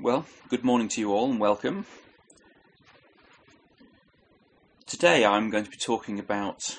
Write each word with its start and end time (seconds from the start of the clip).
Well, 0.00 0.26
good 0.48 0.62
morning 0.62 0.86
to 0.90 1.00
you 1.00 1.12
all 1.12 1.28
and 1.28 1.40
welcome. 1.40 1.84
Today 4.86 5.24
I'm 5.24 5.50
going 5.50 5.64
to 5.64 5.70
be 5.70 5.76
talking 5.76 6.20
about 6.20 6.78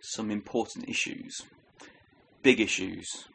some 0.00 0.30
important 0.30 0.88
issues, 0.88 1.42
big 2.42 2.58
issues 2.58 3.26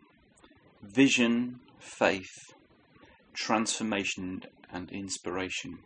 vision, 0.81 1.59
faith, 1.77 2.55
transformation, 3.35 4.41
and 4.73 4.91
inspiration. 4.91 5.77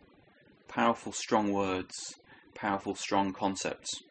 Powerful, 0.66 1.12
strong 1.12 1.52
words, 1.52 2.14
powerful, 2.54 2.94
strong 2.94 3.34
concepts. 3.34 4.02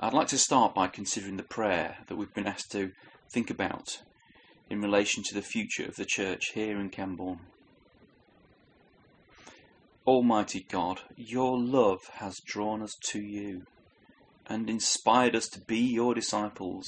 I'd 0.00 0.14
like 0.14 0.28
to 0.28 0.38
start 0.38 0.74
by 0.74 0.86
considering 0.86 1.36
the 1.36 1.42
prayer 1.42 1.98
that 2.06 2.16
we've 2.16 2.32
been 2.32 2.46
asked 2.46 2.72
to 2.72 2.92
think 3.30 3.50
about 3.50 3.98
in 4.70 4.80
relation 4.80 5.22
to 5.24 5.34
the 5.34 5.42
future 5.42 5.84
of 5.84 5.96
the 5.96 6.04
church 6.04 6.52
here 6.54 6.78
in 6.78 6.88
Camborne. 6.88 7.40
Almighty 10.06 10.64
God, 10.68 11.00
your 11.16 11.58
love 11.58 12.00
has 12.14 12.40
drawn 12.46 12.80
us 12.80 12.94
to 13.08 13.20
you 13.20 13.64
and 14.46 14.70
inspired 14.70 15.36
us 15.36 15.48
to 15.48 15.60
be 15.60 15.78
your 15.78 16.14
disciples. 16.14 16.86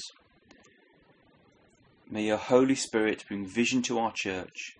May 2.09 2.23
your 2.23 2.37
Holy 2.37 2.75
Spirit 2.75 3.25
bring 3.27 3.45
vision 3.45 3.81
to 3.83 3.99
our 3.99 4.11
church, 4.13 4.77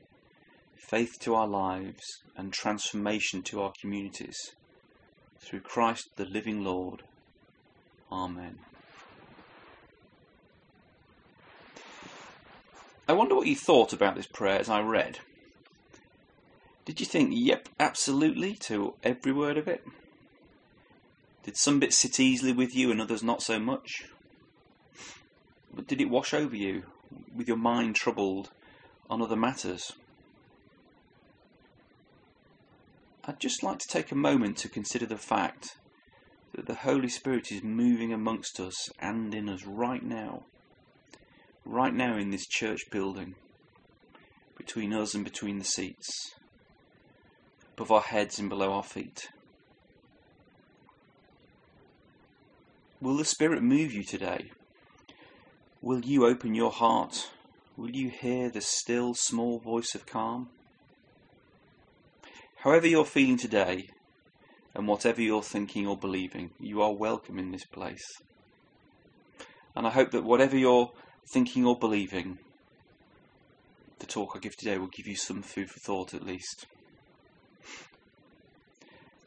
faith 0.76 1.20
to 1.22 1.36
our 1.36 1.48
lives, 1.48 2.22
and 2.36 2.52
transformation 2.52 3.42
to 3.44 3.62
our 3.62 3.74
communities. 3.80 4.52
Through 5.40 5.62
Christ 5.62 6.10
the 6.16 6.26
living 6.26 6.64
Lord. 6.64 7.04
Amen. 8.12 8.60
I 13.06 13.12
wonder 13.12 13.36
what 13.36 13.48
you 13.48 13.56
thought 13.56 13.92
about 13.92 14.16
this 14.16 14.28
prayer 14.28 14.60
as 14.60 14.70
I 14.70 14.80
read. 14.80 15.20
Did 16.86 17.02
you 17.02 17.06
think, 17.06 17.32
yep, 17.34 17.68
absolutely, 17.78 18.56
to 18.62 18.94
every 19.04 19.34
word 19.34 19.58
of 19.58 19.68
it? 19.68 19.86
Did 21.44 21.58
some 21.58 21.82
bits 21.82 21.98
sit 21.98 22.20
easily 22.20 22.54
with 22.54 22.74
you 22.74 22.92
and 22.92 23.02
others 23.02 23.22
not 23.22 23.42
so 23.42 23.60
much? 23.60 24.06
But 25.74 25.88
did 25.88 26.00
it 26.00 26.10
wash 26.10 26.34
over 26.34 26.56
you, 26.56 26.84
with 27.36 27.50
your 27.50 27.58
mind 27.58 27.98
troubled 27.98 28.52
on 29.10 29.22
other 29.22 29.36
matters? 29.36 29.92
I'd 33.26 33.40
just 33.40 33.64
like 33.64 33.80
to 33.80 33.88
take 33.88 34.12
a 34.12 34.16
moment 34.16 34.58
to 34.60 34.70
consider 34.70 35.06
the 35.06 35.18
fact 35.18 35.78
that 36.56 36.68
the 36.68 36.76
Holy 36.76 37.10
Spirit 37.10 37.52
is 37.52 37.64
moving 37.64 38.14
amongst 38.14 38.62
us 38.62 38.90
and 39.00 39.34
in 39.34 39.50
us 39.50 39.66
right 39.66 40.04
now 40.04 40.46
right 41.66 41.94
now 41.94 42.18
in 42.18 42.32
this 42.32 42.46
church 42.48 42.82
building, 42.92 43.36
between 44.58 44.94
us 44.94 45.14
and 45.14 45.24
between 45.24 45.60
the 45.60 45.66
seats, 45.66 46.32
above 47.74 47.92
our 47.92 48.02
heads 48.02 48.40
and 48.40 48.50
below 48.50 48.74
our 48.74 48.84
feet. 48.84 49.30
Will 53.02 53.18
the 53.18 53.26
Spirit 53.26 53.62
move 53.62 53.94
you 53.94 54.04
today? 54.04 54.52
Will 55.82 56.02
you 56.02 56.26
open 56.26 56.56
your 56.56 56.72
heart? 56.72 57.30
Will 57.76 57.92
you 57.92 58.10
hear 58.10 58.50
the 58.50 58.62
still 58.62 59.14
small 59.14 59.60
voice 59.60 59.96
of 59.96 60.06
calm? 60.06 60.50
However 62.58 62.88
you're 62.88 63.04
feeling 63.04 63.38
today, 63.38 63.90
and 64.74 64.88
whatever 64.88 65.22
you're 65.22 65.44
thinking 65.44 65.86
or 65.86 65.98
believing, 65.98 66.52
you 66.60 66.82
are 66.82 66.94
welcome 66.94 67.38
in 67.38 67.52
this 67.52 67.66
place. 67.66 68.06
And 69.76 69.86
I 69.86 69.90
hope 69.90 70.12
that 70.12 70.24
whatever 70.24 70.58
you're 70.58 70.92
thinking 71.32 71.66
or 71.66 71.78
believing, 71.78 72.40
the 74.00 74.06
talk 74.06 74.34
I 74.36 74.40
give 74.40 74.58
today 74.58 74.78
will 74.78 74.88
give 74.88 75.08
you 75.08 75.16
some 75.16 75.42
food 75.42 75.70
for 75.70 75.80
thought 75.80 76.14
at 76.14 76.26
least. 76.26 76.66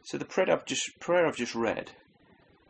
So 0.04 0.18
the 0.18 0.24
prayer 0.24 0.52
I've 0.52 0.66
just 0.66 1.00
prayer 1.00 1.26
I've 1.26 1.36
just 1.36 1.54
read 1.54 1.92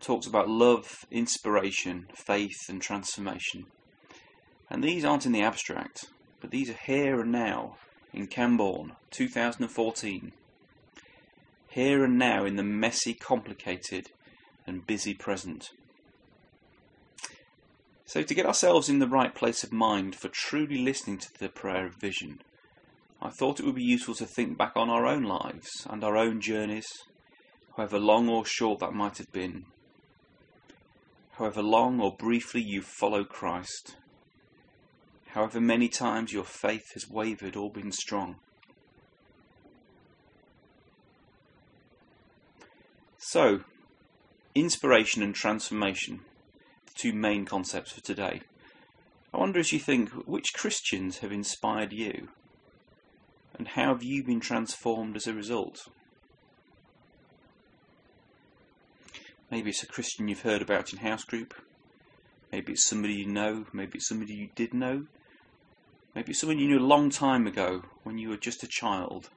talks 0.01 0.27
about 0.27 0.49
love, 0.49 1.05
inspiration, 1.11 2.07
faith, 2.15 2.69
and 2.69 2.81
transformation. 2.81 3.67
And 4.71 4.83
these 4.83 5.05
aren't 5.05 5.27
in 5.27 5.33
the 5.33 5.43
abstract, 5.43 6.07
but 6.41 6.51
these 6.51 6.71
are 6.71 6.79
here 6.87 7.21
and 7.21 7.33
now 7.33 7.77
in 8.13 8.27
Camborne, 8.27 8.93
2014. 9.11 10.33
Here 11.71 12.05
and 12.05 12.19
now 12.19 12.45
in 12.45 12.57
the 12.57 12.63
messy, 12.63 13.15
complicated, 13.15 14.11
and 14.67 14.87
busy 14.87 15.13
present. 15.13 15.71
So, 18.09 18.23
to 18.23 18.35
get 18.35 18.47
ourselves 18.47 18.89
in 18.89 19.01
the 19.01 19.09
right 19.09 19.35
place 19.35 19.65
of 19.65 19.73
mind 19.73 20.15
for 20.15 20.29
truly 20.29 20.79
listening 20.79 21.19
to 21.19 21.39
the 21.41 21.49
prayer 21.49 21.87
of 21.87 21.97
vision, 21.97 22.41
I 23.21 23.31
thought 23.31 23.59
it 23.59 23.67
would 23.67 23.75
be 23.75 23.83
useful 23.83 24.15
to 24.15 24.27
think 24.27 24.57
back 24.57 24.77
on 24.77 24.89
our 24.89 25.07
own 25.07 25.25
lives 25.25 25.69
and 25.91 26.05
our 26.05 26.17
own 26.17 26.41
journeys, 26.41 26.87
however 27.77 27.99
long 27.99 28.29
or 28.29 28.45
short 28.47 28.79
that 28.79 28.93
might 28.93 29.19
have 29.19 29.33
been. 29.33 29.65
However 31.33 31.63
long 31.63 32.01
or 32.01 32.15
briefly 32.17 32.63
you've 32.63 32.85
followed 32.85 33.29
Christ, 33.29 33.97
however 35.31 35.61
many 35.61 35.89
times 35.89 36.33
your 36.33 36.45
faith 36.45 36.93
has 36.95 37.11
wavered 37.11 37.57
or 37.57 37.73
been 37.73 37.91
strong. 37.91 38.37
So, 43.19 43.65
inspiration 44.55 45.25
and 45.25 45.35
transformation 45.35 46.21
two 46.97 47.13
main 47.13 47.45
concepts 47.45 47.93
for 47.93 48.01
today. 48.01 48.41
I 49.33 49.39
wonder 49.39 49.61
as 49.61 49.73
you 49.73 49.79
think, 49.79 50.11
which 50.27 50.55
Christians 50.55 51.19
have 51.19 51.33
inspired 51.33 51.93
you? 51.93 52.29
And 53.59 53.69
how 53.69 53.89
have 53.89 54.03
you 54.03 54.25
been 54.25 54.41
transformed 54.41 55.17
as 55.17 55.27
a 55.27 55.35
result? 55.35 55.89
Maybe 59.51 59.71
it's 59.71 59.83
a 59.83 59.87
Christian 59.87 60.29
you've 60.29 60.43
heard 60.43 60.63
about 60.63 60.93
in 60.93 60.99
house 60.99 61.25
group. 61.25 61.55
Maybe 62.51 62.73
it's 62.73 62.89
somebody 62.89 63.15
you 63.15 63.27
know. 63.27 63.67
Maybe 63.73 63.99
it's 63.99 64.09
somebody 64.09 64.35
you 64.35 64.49
did 64.55 64.75
know. 64.75 65.07
Maybe 66.15 66.31
it's 66.31 66.41
someone 66.41 66.59
you 66.59 66.69
knew 66.69 66.79
a 66.79 66.81
long 66.81 67.11
time 67.11 67.47
ago 67.47 67.83
when 68.03 68.19
you 68.19 68.31
were 68.31 68.37
just 68.37 68.63
a 68.63 68.69
child. 68.69 69.31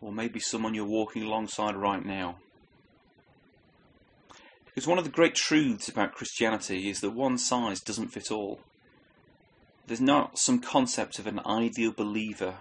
Or 0.00 0.12
maybe 0.12 0.40
someone 0.40 0.74
you're 0.74 0.84
walking 0.84 1.22
alongside 1.22 1.76
right 1.76 2.04
now. 2.04 2.36
Because 4.74 4.88
one 4.88 4.98
of 4.98 5.04
the 5.04 5.10
great 5.10 5.36
truths 5.36 5.88
about 5.88 6.14
Christianity 6.14 6.90
is 6.90 7.00
that 7.00 7.10
one 7.10 7.38
size 7.38 7.80
doesn't 7.80 8.08
fit 8.08 8.32
all. 8.32 8.58
There's 9.86 10.00
not 10.00 10.36
some 10.38 10.58
concept 10.58 11.20
of 11.20 11.28
an 11.28 11.40
ideal 11.46 11.92
believer 11.92 12.56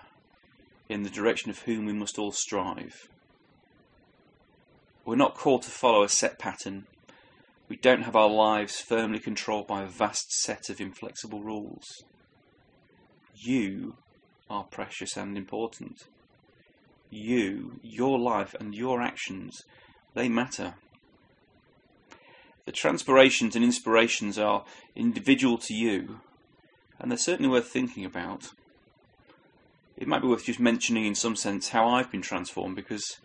in 0.90 1.02
the 1.02 1.10
direction 1.10 1.50
of 1.50 1.60
whom 1.60 1.86
we 1.86 1.94
must 1.94 2.20
all 2.20 2.32
strive. 2.32 3.10
We're 5.06 5.16
not 5.16 5.36
called 5.36 5.64
to 5.64 5.72
follow 5.72 6.04
a 6.04 6.10
set 6.10 6.38
pattern. 6.38 6.86
We 7.68 7.78
don't 7.78 8.04
have 8.04 8.16
our 8.16 8.30
lives 8.30 8.80
firmly 8.80 9.20
controlled 9.20 9.66
by 9.66 9.82
a 9.82 9.88
vast 9.88 10.32
set 10.32 10.70
of 10.70 10.80
inflexible 10.80 11.42
rules. 11.42 12.04
You 13.34 13.96
are 14.50 14.66
precious 14.66 15.18
and 15.18 15.36
important. 15.36 16.04
You, 17.10 17.80
your 17.82 18.20
life, 18.20 18.56
and 18.60 18.76
your 18.76 19.02
actions, 19.02 19.64
they 20.14 20.30
matter. 20.30 20.76
Transpirations 22.74 23.56
and 23.56 23.64
inspirations 23.64 24.40
are 24.40 24.66
individual 24.96 25.58
to 25.60 25.74
you, 25.74 26.22
and 27.00 27.10
they're 27.10 27.18
certainly 27.18 27.50
worth 27.50 27.68
thinking 27.68 28.04
about. 28.04 28.52
It 29.96 30.08
might 30.08 30.22
be 30.22 30.28
worth 30.28 30.46
just 30.46 30.60
mentioning, 30.60 31.06
in 31.06 31.14
some 31.14 31.36
sense, 31.36 31.70
how 31.70 31.88
I've 31.88 32.12
been 32.12 32.24
transformed 32.24 32.76
because 32.76 33.20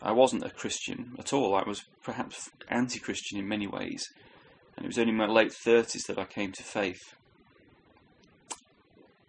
I 0.00 0.12
wasn't 0.12 0.44
a 0.44 0.50
Christian 0.50 1.14
at 1.18 1.32
all. 1.32 1.54
I 1.54 1.64
was 1.66 1.84
perhaps 2.02 2.50
anti 2.68 2.98
Christian 2.98 3.38
in 3.38 3.46
many 3.46 3.66
ways, 3.66 4.08
and 4.76 4.84
it 4.84 4.88
was 4.88 4.98
only 4.98 5.10
in 5.10 5.18
my 5.18 5.26
late 5.26 5.52
30s 5.52 6.06
that 6.06 6.18
I 6.18 6.24
came 6.24 6.52
to 6.52 6.62
faith. 6.62 7.14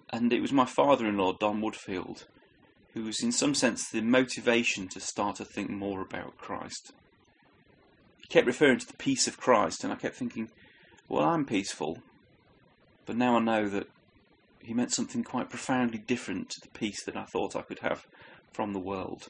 And 0.10 0.32
it 0.32 0.42
was 0.42 0.54
my 0.54 0.66
father 0.66 1.06
in 1.06 1.18
law, 1.18 1.34
Don 1.34 1.62
Woodfield, 1.62 2.26
who 2.94 3.04
was, 3.04 3.22
in 3.22 3.32
some 3.32 3.56
sense, 3.56 3.90
the 3.90 4.02
motivation 4.02 4.88
to 4.90 5.00
start 5.00 5.36
to 5.38 5.46
think 5.46 5.70
more 5.70 6.02
about 6.02 6.38
Christ 6.38 6.94
he 8.24 8.28
kept 8.30 8.48
referring 8.48 8.80
to 8.80 8.88
the 8.88 8.98
peace 8.98 9.28
of 9.28 9.38
Christ, 9.40 9.84
and 9.84 9.92
I 9.92 9.98
kept 9.98 10.16
thinking, 10.16 10.50
well, 11.10 11.26
I'm 11.26 11.46
peaceful. 11.46 12.00
But 13.06 13.18
now 13.18 13.36
I 13.36 13.40
know 13.40 13.68
that 13.68 13.88
he 14.60 14.74
meant 14.74 14.94
something 14.94 15.24
quite 15.24 15.50
profoundly 15.50 15.98
different 15.98 16.50
to 16.52 16.62
the 16.62 16.70
peace 16.70 17.04
that 17.04 17.18
I 17.18 17.26
thought 17.26 17.56
I 17.56 17.62
could 17.62 17.80
have 17.80 18.08
from 18.54 18.72
the 18.72 18.80
world. 18.80 19.28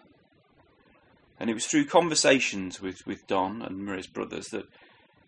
And 1.39 1.49
it 1.49 1.55
was 1.55 1.65
through 1.65 1.85
conversations 1.85 2.79
with, 2.79 3.05
with 3.07 3.25
Don 3.25 3.63
and 3.63 3.79
Maria's 3.79 4.05
brothers 4.05 4.49
that 4.49 4.67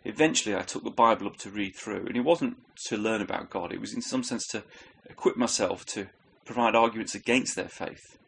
eventually 0.03 0.55
I 0.55 0.61
took 0.61 0.83
the 0.83 0.91
Bible 0.91 1.25
up 1.25 1.37
to 1.37 1.49
read 1.49 1.75
through. 1.75 2.05
And 2.05 2.15
it 2.15 2.23
wasn't 2.23 2.57
to 2.85 2.97
learn 2.97 3.21
about 3.21 3.49
God, 3.49 3.73
it 3.73 3.81
was 3.81 3.95
in 3.95 4.03
some 4.03 4.23
sense 4.23 4.45
to 4.49 4.63
equip 5.09 5.37
myself 5.37 5.85
to 5.87 6.07
provide 6.45 6.75
arguments 6.75 7.15
against 7.15 7.55
their 7.55 7.67
faith. 7.67 8.19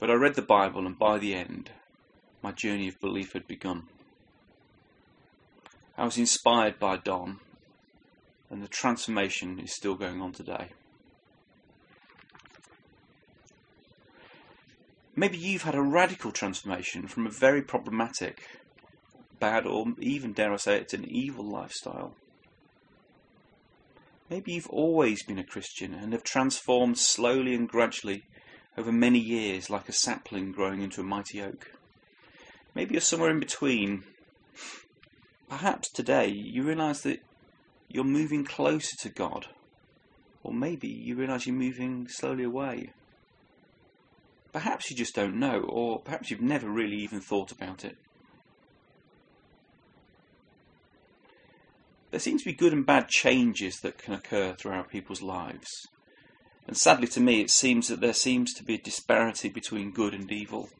But 0.00 0.10
I 0.10 0.14
read 0.14 0.34
the 0.34 0.42
Bible, 0.42 0.86
and 0.86 0.98
by 0.98 1.18
the 1.18 1.34
end, 1.34 1.70
my 2.42 2.52
journey 2.52 2.88
of 2.88 3.00
belief 3.00 3.34
had 3.34 3.46
begun. 3.46 3.84
I 5.98 6.04
was 6.04 6.18
inspired 6.18 6.78
by 6.78 6.98
Don, 6.98 7.40
and 8.50 8.62
the 8.62 8.68
transformation 8.68 9.58
is 9.58 9.74
still 9.74 9.94
going 9.94 10.20
on 10.20 10.32
today. 10.32 10.68
Maybe 15.14 15.38
you've 15.38 15.62
had 15.62 15.74
a 15.74 15.80
radical 15.80 16.32
transformation 16.32 17.06
from 17.06 17.26
a 17.26 17.30
very 17.30 17.62
problematic, 17.62 18.42
bad, 19.40 19.66
or 19.66 19.86
even, 19.98 20.34
dare 20.34 20.52
I 20.52 20.56
say, 20.56 20.76
it's 20.76 20.92
an 20.92 21.06
evil 21.08 21.44
lifestyle. 21.44 22.14
Maybe 24.28 24.52
you've 24.52 24.68
always 24.68 25.22
been 25.22 25.38
a 25.38 25.44
Christian 25.44 25.94
and 25.94 26.12
have 26.12 26.24
transformed 26.24 26.98
slowly 26.98 27.54
and 27.54 27.66
gradually 27.66 28.24
over 28.76 28.92
many 28.92 29.18
years 29.18 29.70
like 29.70 29.88
a 29.88 29.92
sapling 29.92 30.52
growing 30.52 30.82
into 30.82 31.00
a 31.00 31.04
mighty 31.04 31.40
oak. 31.40 31.72
Maybe 32.74 32.92
you're 32.92 33.00
somewhere 33.00 33.30
in 33.30 33.40
between. 33.40 34.04
Perhaps 35.48 35.90
today 35.90 36.28
you 36.28 36.64
realise 36.64 37.02
that 37.02 37.20
you're 37.88 38.04
moving 38.04 38.44
closer 38.44 38.96
to 39.02 39.08
God, 39.08 39.46
or 40.42 40.52
maybe 40.52 40.88
you 40.88 41.14
realise 41.14 41.46
you're 41.46 41.54
moving 41.54 42.08
slowly 42.08 42.44
away. 42.44 42.92
Perhaps 44.52 44.90
you 44.90 44.96
just 44.96 45.14
don't 45.14 45.38
know, 45.38 45.60
or 45.60 46.00
perhaps 46.00 46.30
you've 46.30 46.40
never 46.40 46.68
really 46.68 46.96
even 46.96 47.20
thought 47.20 47.52
about 47.52 47.84
it. 47.84 47.96
There 52.10 52.20
seem 52.20 52.38
to 52.38 52.44
be 52.44 52.52
good 52.52 52.72
and 52.72 52.86
bad 52.86 53.08
changes 53.08 53.80
that 53.80 53.98
can 53.98 54.14
occur 54.14 54.54
throughout 54.54 54.88
people's 54.88 55.22
lives. 55.22 55.86
And 56.66 56.76
sadly 56.76 57.06
to 57.08 57.20
me, 57.20 57.40
it 57.40 57.50
seems 57.50 57.88
that 57.88 58.00
there 58.00 58.14
seems 58.14 58.52
to 58.54 58.64
be 58.64 58.74
a 58.74 58.82
disparity 58.82 59.48
between 59.48 59.92
good 59.92 60.14
and 60.14 60.30
evil. 60.32 60.70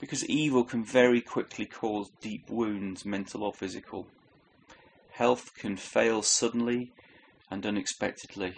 Because 0.00 0.24
evil 0.26 0.64
can 0.64 0.84
very 0.84 1.20
quickly 1.20 1.66
cause 1.66 2.10
deep 2.20 2.48
wounds, 2.48 3.04
mental 3.04 3.42
or 3.42 3.52
physical. 3.52 4.06
Health 5.12 5.54
can 5.56 5.76
fail 5.76 6.22
suddenly 6.22 6.92
and 7.50 7.66
unexpectedly. 7.66 8.54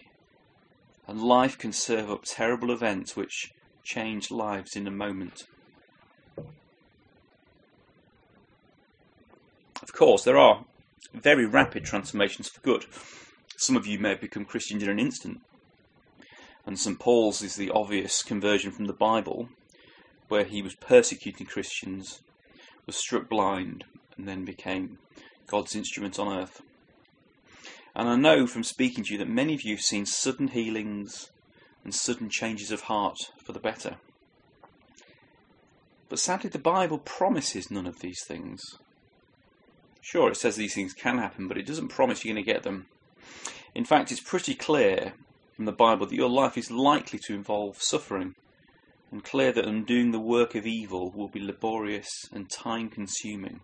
And 1.07 1.23
life 1.23 1.57
can 1.57 1.73
serve 1.73 2.11
up 2.11 2.25
terrible 2.25 2.71
events 2.71 3.17
which 3.17 3.53
change 3.83 4.31
lives 4.31 4.77
in 4.77 4.87
a 4.87 4.91
moment. 4.91 5.45
Of 9.83 9.93
course, 9.95 10.23
there 10.23 10.39
are 10.39 10.65
very 11.15 11.47
rapid 11.47 11.85
transformations 11.85 12.49
for 12.49 12.61
good. 12.61 12.85
Some 13.57 13.77
of 13.77 13.87
you 13.87 13.99
may 13.99 14.11
have 14.11 14.21
become 14.21 14.45
Christians 14.45 14.83
in 14.83 14.91
an 14.91 14.99
instant. 14.99 15.41
And 16.67 16.79
St. 16.79 16.99
Paul's 16.99 17.43
is 17.43 17.57
the 17.57 17.71
obvious 17.71 18.23
conversion 18.23 18.71
from 18.71 18.85
the 18.85 18.93
Bible, 18.93 19.49
where 20.31 20.45
he 20.45 20.63
was 20.63 20.75
persecuting 20.77 21.47
Christians, 21.47 22.21
was 22.87 22.97
struck 22.97 23.29
blind, 23.29 23.85
and 24.17 24.27
then 24.27 24.45
became 24.45 24.99
God's 25.47 25.75
instrument 25.75 26.19
on 26.19 26.33
earth. 26.33 26.63
And 27.95 28.09
I 28.09 28.17
know 28.17 28.47
from 28.47 28.63
speaking 28.63 29.05
to 29.05 29.13
you 29.13 29.19
that 29.19 29.29
many 29.29 29.55
of 29.55 29.63
you 29.63 29.75
have 29.75 29.85
seen 29.85 30.07
sudden 30.07 30.49
healings 30.49 31.31
and 31.85 31.95
sudden 31.95 32.31
changes 32.31 32.71
of 32.71 32.83
heart 32.83 33.19
for 33.45 33.53
the 33.53 33.59
better. 33.59 33.97
But 36.09 36.21
sadly, 36.21 36.51
the 36.51 36.59
Bible 36.59 36.99
promises 36.99 37.71
none 37.71 37.87
of 37.87 38.01
these 38.01 38.23
things. 38.25 38.61
Sure, 40.01 40.31
it 40.31 40.37
says 40.37 40.57
these 40.57 40.75
things 40.75 40.93
can 40.93 41.19
happen, 41.19 41.49
but 41.49 41.59
it 41.59 41.67
doesn't 41.67 41.89
promise 41.89 42.25
you're 42.25 42.35
going 42.35 42.45
to 42.45 42.53
get 42.53 42.63
them. 42.63 42.87
In 43.75 43.85
fact, 43.85 44.11
it's 44.11 44.21
pretty 44.21 44.55
clear 44.55 45.15
from 45.55 45.65
the 45.65 45.73
Bible 45.73 46.07
that 46.07 46.15
your 46.15 46.31
life 46.31 46.57
is 46.57 46.71
likely 46.71 47.19
to 47.27 47.35
involve 47.35 47.83
suffering, 47.83 48.35
and 49.11 49.25
clear 49.25 49.53
that 49.53 49.67
undoing 49.67 50.13
the 50.13 50.21
work 50.21 50.55
of 50.55 50.67
evil 50.67 51.11
will 51.11 51.29
be 51.29 51.41
laborious 51.41 52.09
and 52.33 52.49
time 52.49 52.89
consuming. 52.89 53.61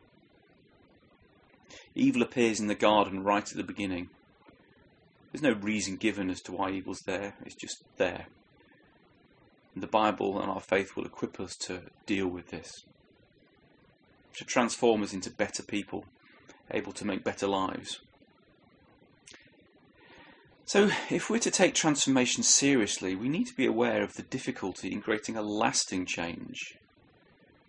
Evil 1.94 2.22
appears 2.22 2.60
in 2.60 2.66
the 2.66 2.74
garden 2.74 3.22
right 3.22 3.48
at 3.48 3.56
the 3.56 3.62
beginning. 3.62 4.10
There's 5.32 5.42
no 5.42 5.52
reason 5.52 5.96
given 5.96 6.30
as 6.30 6.40
to 6.42 6.52
why 6.52 6.70
evil's 6.70 7.02
there, 7.06 7.34
it's 7.44 7.54
just 7.54 7.84
there. 7.96 8.26
And 9.74 9.82
the 9.82 9.88
Bible 9.88 10.40
and 10.40 10.50
our 10.50 10.60
faith 10.60 10.96
will 10.96 11.04
equip 11.04 11.38
us 11.38 11.54
to 11.66 11.82
deal 12.06 12.28
with 12.28 12.48
this, 12.48 12.70
to 14.38 14.44
transform 14.44 15.02
us 15.02 15.12
into 15.12 15.30
better 15.30 15.62
people 15.62 16.04
able 16.70 16.92
to 16.92 17.04
make 17.04 17.22
better 17.22 17.46
lives. 17.46 18.00
So, 20.68 20.90
if 21.10 21.30
we're 21.30 21.38
to 21.38 21.50
take 21.52 21.74
transformation 21.74 22.42
seriously, 22.42 23.14
we 23.14 23.28
need 23.28 23.46
to 23.46 23.54
be 23.54 23.66
aware 23.66 24.02
of 24.02 24.14
the 24.14 24.24
difficulty 24.24 24.90
in 24.90 25.00
creating 25.00 25.36
a 25.36 25.42
lasting 25.42 26.06
change. 26.06 26.74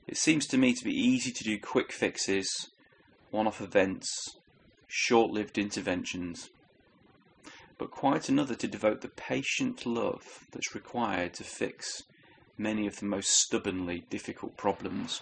It 0.07 0.17
seems 0.17 0.47
to 0.47 0.57
me 0.57 0.73
to 0.73 0.83
be 0.83 0.99
easy 0.99 1.31
to 1.31 1.43
do 1.43 1.59
quick 1.59 1.91
fixes, 1.91 2.71
one 3.29 3.45
off 3.45 3.61
events, 3.61 4.37
short 4.87 5.29
lived 5.29 5.59
interventions, 5.59 6.49
but 7.77 7.91
quite 7.91 8.29
another 8.29 8.55
to 8.55 8.67
devote 8.67 9.01
the 9.01 9.09
patient 9.09 9.85
love 9.85 10.47
that's 10.51 10.73
required 10.73 11.35
to 11.35 11.43
fix 11.43 12.01
many 12.57 12.87
of 12.87 12.99
the 12.99 13.05
most 13.05 13.29
stubbornly 13.29 14.05
difficult 14.09 14.57
problems. 14.57 15.21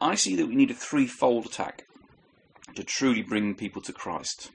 I 0.00 0.16
see 0.16 0.34
that 0.34 0.48
we 0.48 0.56
need 0.56 0.72
a 0.72 0.74
threefold 0.74 1.46
attack 1.46 1.84
to 2.74 2.84
truly 2.84 3.22
bring 3.22 3.54
people 3.54 3.82
to 3.82 3.92
Christ. 3.92 4.50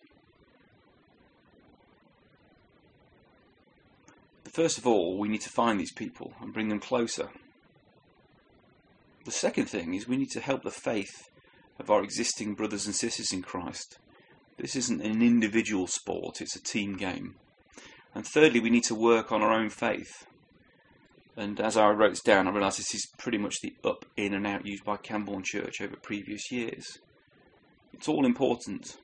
First 4.53 4.77
of 4.77 4.85
all, 4.85 5.17
we 5.17 5.29
need 5.29 5.41
to 5.41 5.49
find 5.49 5.79
these 5.79 5.91
people 5.91 6.33
and 6.39 6.53
bring 6.53 6.69
them 6.69 6.79
closer. 6.79 7.29
The 9.25 9.31
second 9.31 9.65
thing 9.65 9.95
is 9.95 10.07
we 10.07 10.17
need 10.17 10.29
to 10.31 10.41
help 10.41 10.63
the 10.63 10.69
faith 10.71 11.27
of 11.79 11.89
our 11.89 12.03
existing 12.03 12.53
brothers 12.53 12.85
and 12.85 12.95
sisters 12.95 13.33
in 13.33 13.41
Christ. 13.41 13.97
This 14.57 14.75
isn't 14.75 15.01
an 15.01 15.23
individual 15.23 15.87
sport, 15.87 16.39
it's 16.39 16.55
a 16.55 16.61
team 16.61 16.97
game. 16.97 17.35
And 18.13 18.27
thirdly, 18.27 18.59
we 18.59 18.69
need 18.69 18.83
to 18.83 18.95
work 18.95 19.31
on 19.31 19.41
our 19.41 19.51
own 19.51 19.69
faith. 19.69 20.27
And 21.35 21.59
as 21.59 21.75
I 21.75 21.89
wrote 21.89 22.11
this 22.11 22.21
down, 22.21 22.47
I 22.47 22.51
realised 22.51 22.77
this 22.77 22.93
is 22.93 23.07
pretty 23.17 23.39
much 23.39 23.55
the 23.61 23.73
up, 23.83 24.05
in, 24.15 24.35
and 24.35 24.45
out 24.45 24.67
used 24.67 24.85
by 24.85 24.97
Camborne 24.97 25.43
Church 25.43 25.81
over 25.81 25.95
previous 25.95 26.51
years. 26.51 26.99
It's 27.93 28.07
all 28.07 28.25
important. 28.25 28.97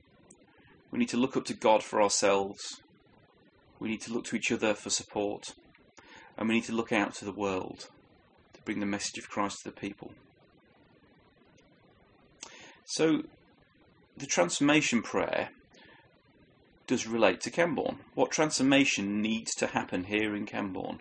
We 0.90 0.98
need 0.98 1.08
to 1.10 1.16
look 1.16 1.36
up 1.36 1.44
to 1.46 1.54
God 1.54 1.82
for 1.82 2.02
ourselves. 2.02 2.80
We 3.78 3.88
need 3.88 4.02
to 4.02 4.12
look 4.12 4.24
to 4.26 4.36
each 4.36 4.52
other 4.52 4.74
for 4.74 4.90
support. 4.90 5.54
And 6.36 6.48
we 6.48 6.56
need 6.56 6.64
to 6.64 6.74
look 6.74 6.92
out 6.92 7.14
to 7.14 7.24
the 7.24 7.32
world 7.32 7.88
to 8.54 8.62
bring 8.62 8.80
the 8.80 8.86
message 8.86 9.18
of 9.18 9.28
Christ 9.28 9.58
to 9.62 9.70
the 9.70 9.76
people. 9.76 10.12
So, 12.84 13.22
the 14.16 14.26
transformation 14.26 15.02
prayer 15.02 15.50
does 16.86 17.06
relate 17.06 17.40
to 17.42 17.50
Camborne. 17.50 18.00
What 18.14 18.32
transformation 18.32 19.22
needs 19.22 19.54
to 19.56 19.68
happen 19.68 20.04
here 20.04 20.34
in 20.34 20.44
Camborne? 20.44 21.00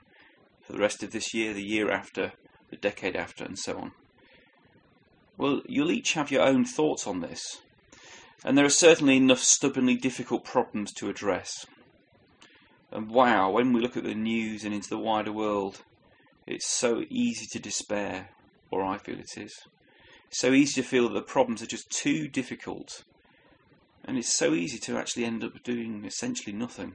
for 0.69 0.73
the 0.73 0.81
rest 0.81 1.01
of 1.01 1.09
this 1.09 1.33
year, 1.33 1.51
the 1.51 1.63
year 1.63 1.89
after, 1.89 2.31
the 2.69 2.75
decade 2.75 3.15
after, 3.15 3.43
and 3.43 3.57
so 3.57 3.75
on. 3.79 3.91
Well, 5.35 5.63
you'll 5.67 5.89
each 5.89 6.13
have 6.13 6.29
your 6.29 6.43
own 6.43 6.63
thoughts 6.63 7.07
on 7.07 7.21
this, 7.21 7.41
and 8.43 8.57
there 8.57 8.65
are 8.65 8.69
certainly 8.69 9.17
enough 9.17 9.39
stubbornly 9.39 9.95
difficult 9.95 10.43
problems 10.43 10.93
to 10.93 11.09
address. 11.09 11.65
And 12.91 13.09
wow, 13.09 13.51
when 13.51 13.73
we 13.73 13.81
look 13.81 13.97
at 13.97 14.03
the 14.03 14.15
news 14.15 14.63
and 14.63 14.73
into 14.73 14.89
the 14.89 14.97
wider 14.97 15.31
world, 15.31 15.81
it's 16.47 16.67
so 16.67 17.03
easy 17.09 17.45
to 17.51 17.59
despair, 17.59 18.29
or 18.71 18.83
I 18.83 18.97
feel 18.97 19.19
it 19.19 19.37
is. 19.37 19.53
So 20.31 20.51
easy 20.51 20.81
to 20.81 20.87
feel 20.87 21.07
that 21.07 21.13
the 21.13 21.21
problems 21.21 21.61
are 21.61 21.67
just 21.67 21.89
too 21.91 22.27
difficult, 22.27 23.03
and 24.05 24.17
it's 24.17 24.35
so 24.35 24.53
easy 24.53 24.79
to 24.79 24.97
actually 24.97 25.25
end 25.25 25.43
up 25.43 25.63
doing 25.63 26.03
essentially 26.05 26.55
nothing. 26.55 26.93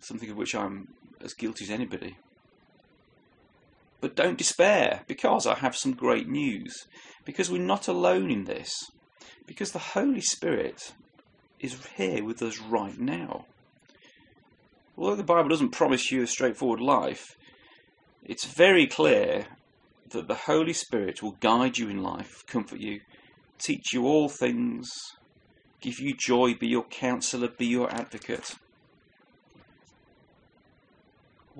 Something 0.00 0.30
of 0.30 0.36
which 0.36 0.54
I'm 0.54 0.88
as 1.22 1.34
guilty 1.34 1.64
as 1.64 1.70
anybody. 1.70 2.16
But 4.00 4.16
don't 4.16 4.38
despair, 4.38 5.02
because 5.06 5.46
I 5.46 5.56
have 5.56 5.76
some 5.76 5.92
great 5.92 6.26
news. 6.26 6.86
Because 7.24 7.50
we're 7.50 7.60
not 7.60 7.86
alone 7.86 8.30
in 8.30 8.44
this. 8.44 8.90
Because 9.50 9.72
the 9.72 9.90
Holy 9.98 10.20
Spirit 10.20 10.92
is 11.58 11.84
here 11.96 12.22
with 12.22 12.40
us 12.40 12.60
right 12.60 12.96
now. 12.96 13.46
Although 14.96 15.16
the 15.16 15.24
Bible 15.24 15.48
doesn't 15.48 15.70
promise 15.70 16.12
you 16.12 16.22
a 16.22 16.26
straightforward 16.28 16.78
life, 16.78 17.36
it's 18.24 18.44
very 18.44 18.86
clear 18.86 19.46
that 20.10 20.28
the 20.28 20.46
Holy 20.46 20.72
Spirit 20.72 21.20
will 21.20 21.36
guide 21.40 21.78
you 21.78 21.88
in 21.88 22.00
life, 22.00 22.44
comfort 22.46 22.78
you, 22.78 23.00
teach 23.58 23.92
you 23.92 24.06
all 24.06 24.28
things, 24.28 24.88
give 25.80 25.98
you 25.98 26.14
joy, 26.16 26.54
be 26.54 26.68
your 26.68 26.84
counselor, 26.84 27.48
be 27.48 27.66
your 27.66 27.92
advocate 27.92 28.54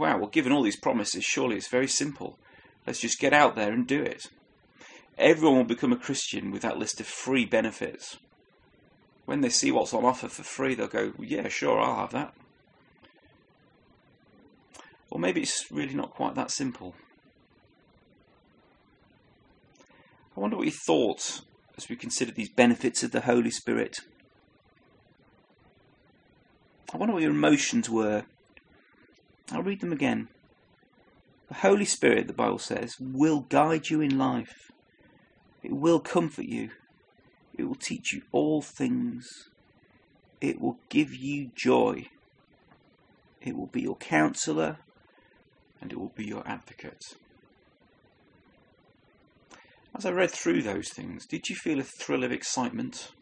wow, 0.01 0.17
well, 0.19 0.31
given 0.31 0.51
all 0.51 0.63
these 0.63 0.81
promises, 0.81 1.25
surely 1.25 1.57
it's 1.57 1.69
very 1.69 1.87
simple. 1.87 2.39
Let's 2.87 3.01
just 3.01 3.21
get 3.21 3.35
out 3.35 3.55
there 3.55 3.71
and 3.71 3.87
do 3.87 4.03
it. 4.03 4.29
Everyone 5.21 5.59
will 5.59 5.65
become 5.65 5.93
a 5.93 5.99
Christian 5.99 6.51
with 6.51 6.63
that 6.63 6.79
list 6.79 6.99
of 6.99 7.07
free 7.07 7.45
benefits. 7.45 8.17
When 9.27 9.43
they 9.43 9.51
see 9.51 9.71
what's 9.71 9.93
on 9.93 10.03
offer 10.03 10.29
for 10.29 10.43
free, 10.43 10.75
they'll 10.75 10.89
go, 10.89 11.13
yeah, 11.21 11.47
sure, 11.49 11.79
I'll 11.79 11.97
have 11.97 12.13
that. 12.13 12.33
Or 15.11 15.21
maybe 15.21 15.43
it's 15.43 15.71
really 15.71 15.93
not 15.93 16.15
quite 16.15 16.37
that 16.37 16.51
simple. 16.51 16.95
I 20.35 20.41
wonder 20.41 20.57
what 20.57 20.65
you 20.65 20.73
thought 20.73 21.43
as 21.77 21.91
we 21.91 21.97
considered 21.97 22.35
these 22.35 22.49
benefits 22.49 23.03
of 23.03 23.11
the 23.11 23.21
Holy 23.21 23.51
Spirit. 23.51 23.99
I 26.95 26.97
wonder 26.97 27.13
what 27.13 27.23
your 27.23 27.33
emotions 27.33 27.91
were. 27.91 28.25
I'll 29.53 29.63
read 29.63 29.83
them 29.83 29.93
again. 29.93 30.29
The 31.49 31.57
Holy 31.57 31.85
Spirit, 31.85 32.27
the 32.27 32.33
Bible 32.33 32.59
says, 32.59 32.97
will 32.99 33.41
guide 33.41 33.91
you 33.91 34.01
in 34.01 34.17
life. 34.17 34.71
It 35.63 35.73
will 35.73 36.01
comfort 36.01 36.47
you. 36.47 36.71
It 37.57 37.65
will 37.65 37.75
teach 37.75 38.13
you 38.13 38.23
all 38.33 38.63
things. 38.63 39.49
It 40.41 40.61
will 40.61 40.79
give 40.89 41.15
you 41.15 41.51
joy. 41.55 42.07
It 43.41 43.57
will 43.57 43.67
be 43.67 43.83
your 43.83 43.97
counselor 43.97 44.79
and 45.81 45.93
it 45.93 45.99
will 45.99 46.13
be 46.15 46.25
your 46.25 46.47
advocate. 46.47 47.03
As 49.95 50.07
I 50.07 50.11
read 50.11 50.31
through 50.31 50.63
those 50.63 50.89
things, 50.91 51.27
did 51.27 51.49
you 51.49 51.57
feel 51.57 51.81
a 51.81 51.85
thrill 51.85 52.25
of 52.25 52.33
excitement? 52.33 53.13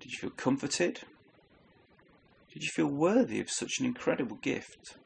Did 0.00 0.12
you 0.12 0.18
feel 0.18 0.30
comforted? 0.30 1.00
Did 2.52 2.62
you 2.62 2.70
feel 2.70 2.86
worthy 2.86 3.40
of 3.40 3.50
such 3.50 3.78
an 3.80 3.86
incredible 3.86 4.36
gift? 4.36 4.96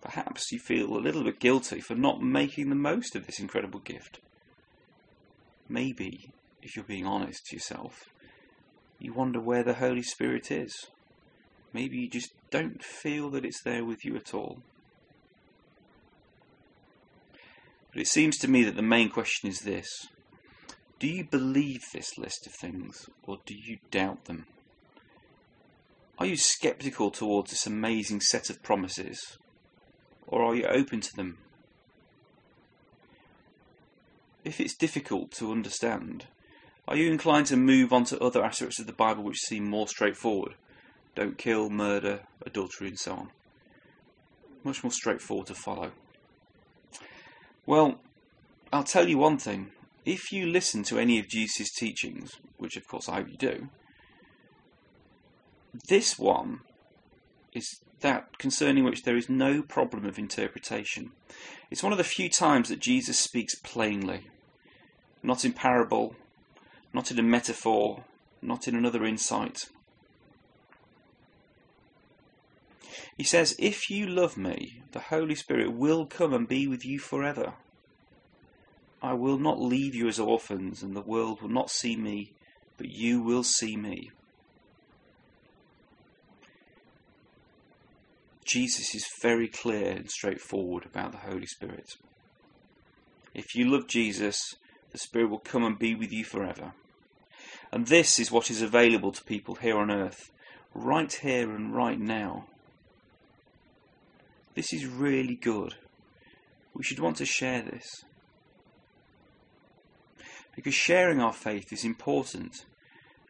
Perhaps 0.00 0.52
you 0.52 0.58
feel 0.58 0.96
a 0.96 1.00
little 1.00 1.24
bit 1.24 1.40
guilty 1.40 1.80
for 1.80 1.94
not 1.94 2.22
making 2.22 2.68
the 2.68 2.74
most 2.74 3.16
of 3.16 3.26
this 3.26 3.40
incredible 3.40 3.80
gift. 3.80 4.20
Maybe, 5.68 6.30
if 6.62 6.76
you're 6.76 6.84
being 6.84 7.06
honest 7.06 7.46
to 7.46 7.56
yourself, 7.56 8.04
you 8.98 9.12
wonder 9.12 9.40
where 9.40 9.62
the 9.62 9.74
Holy 9.74 10.02
Spirit 10.02 10.50
is. 10.50 10.86
Maybe 11.72 11.98
you 11.98 12.08
just 12.08 12.32
don't 12.50 12.82
feel 12.82 13.30
that 13.30 13.44
it's 13.44 13.62
there 13.62 13.84
with 13.84 14.04
you 14.04 14.16
at 14.16 14.32
all. 14.32 14.58
But 17.92 18.00
it 18.00 18.08
seems 18.08 18.38
to 18.38 18.48
me 18.48 18.64
that 18.64 18.76
the 18.76 18.82
main 18.82 19.08
question 19.08 19.48
is 19.48 19.60
this 19.60 20.08
Do 20.98 21.06
you 21.06 21.24
believe 21.24 21.82
this 21.92 22.18
list 22.18 22.46
of 22.46 22.52
things, 22.52 23.08
or 23.22 23.38
do 23.46 23.54
you 23.54 23.78
doubt 23.90 24.24
them? 24.24 24.46
Are 26.18 26.26
you 26.26 26.36
skeptical 26.36 27.10
towards 27.10 27.50
this 27.50 27.66
amazing 27.66 28.20
set 28.20 28.50
of 28.50 28.62
promises, 28.62 29.38
or 30.26 30.42
are 30.44 30.54
you 30.54 30.66
open 30.66 31.00
to 31.00 31.16
them? 31.16 31.38
If 34.44 34.60
it's 34.60 34.74
difficult 34.74 35.32
to 35.32 35.50
understand, 35.50 36.26
are 36.86 36.96
you 36.96 37.10
inclined 37.10 37.46
to 37.46 37.56
move 37.56 37.92
on 37.92 38.04
to 38.04 38.20
other 38.20 38.44
aspects 38.44 38.78
of 38.78 38.86
the 38.86 38.92
Bible 38.92 39.24
which 39.24 39.38
seem 39.38 39.64
more 39.64 39.88
straightforward? 39.88 40.54
Don't 41.14 41.38
kill, 41.38 41.70
murder, 41.70 42.20
adultery, 42.44 42.88
and 42.88 42.98
so 42.98 43.12
on. 43.12 43.28
Much 44.62 44.84
more 44.84 44.92
straightforward 44.92 45.46
to 45.46 45.54
follow. 45.54 45.92
Well, 47.64 48.00
I'll 48.72 48.84
tell 48.84 49.08
you 49.08 49.16
one 49.16 49.38
thing. 49.38 49.70
If 50.04 50.30
you 50.30 50.46
listen 50.46 50.82
to 50.84 50.98
any 50.98 51.18
of 51.18 51.28
Jesus' 51.28 51.72
teachings, 51.72 52.32
which 52.58 52.76
of 52.76 52.86
course 52.86 53.08
I 53.08 53.16
hope 53.16 53.28
you 53.30 53.36
do, 53.36 53.68
this 55.88 56.18
one 56.18 56.60
is 57.54 57.80
that 58.00 58.36
concerning 58.38 58.84
which 58.84 59.04
there 59.04 59.16
is 59.16 59.30
no 59.30 59.62
problem 59.62 60.04
of 60.04 60.18
interpretation. 60.18 61.12
It's 61.70 61.82
one 61.82 61.92
of 61.92 61.98
the 61.98 62.04
few 62.04 62.28
times 62.28 62.68
that 62.68 62.80
Jesus 62.80 63.18
speaks 63.18 63.54
plainly, 63.54 64.26
not 65.24 65.44
in 65.44 65.52
parable, 65.52 66.14
not 66.92 67.10
in 67.10 67.18
a 67.18 67.22
metaphor, 67.22 68.04
not 68.42 68.68
in 68.68 68.76
another 68.76 69.04
insight. 69.04 69.64
He 73.16 73.24
says, 73.24 73.56
If 73.58 73.88
you 73.88 74.06
love 74.06 74.36
me, 74.36 74.82
the 74.92 75.00
Holy 75.00 75.34
Spirit 75.34 75.72
will 75.72 76.04
come 76.04 76.34
and 76.34 76.46
be 76.46 76.68
with 76.68 76.84
you 76.84 76.98
forever. 76.98 77.54
I 79.02 79.14
will 79.14 79.38
not 79.38 79.60
leave 79.60 79.94
you 79.94 80.08
as 80.08 80.20
orphans, 80.20 80.82
and 80.82 80.94
the 80.94 81.00
world 81.00 81.40
will 81.40 81.48
not 81.48 81.70
see 81.70 81.96
me, 81.96 82.32
but 82.76 82.90
you 82.90 83.22
will 83.22 83.44
see 83.44 83.76
me. 83.76 84.10
Jesus 88.44 88.94
is 88.94 89.06
very 89.22 89.48
clear 89.48 89.92
and 89.92 90.10
straightforward 90.10 90.84
about 90.84 91.12
the 91.12 91.18
Holy 91.18 91.46
Spirit. 91.46 91.96
If 93.34 93.54
you 93.54 93.70
love 93.70 93.88
Jesus, 93.88 94.54
the 94.94 94.98
Spirit 94.98 95.28
will 95.28 95.40
come 95.40 95.64
and 95.64 95.76
be 95.76 95.92
with 95.96 96.12
you 96.12 96.24
forever. 96.24 96.72
And 97.72 97.88
this 97.88 98.20
is 98.20 98.30
what 98.30 98.48
is 98.48 98.62
available 98.62 99.10
to 99.10 99.24
people 99.24 99.56
here 99.56 99.76
on 99.76 99.90
earth, 99.90 100.30
right 100.72 101.12
here 101.12 101.52
and 101.52 101.74
right 101.74 101.98
now. 101.98 102.46
This 104.54 104.72
is 104.72 104.86
really 104.86 105.34
good. 105.34 105.74
We 106.74 106.84
should 106.84 107.00
want 107.00 107.16
to 107.16 107.26
share 107.26 107.60
this. 107.60 108.04
Because 110.54 110.74
sharing 110.74 111.20
our 111.20 111.32
faith 111.32 111.72
is 111.72 111.84
important, 111.84 112.64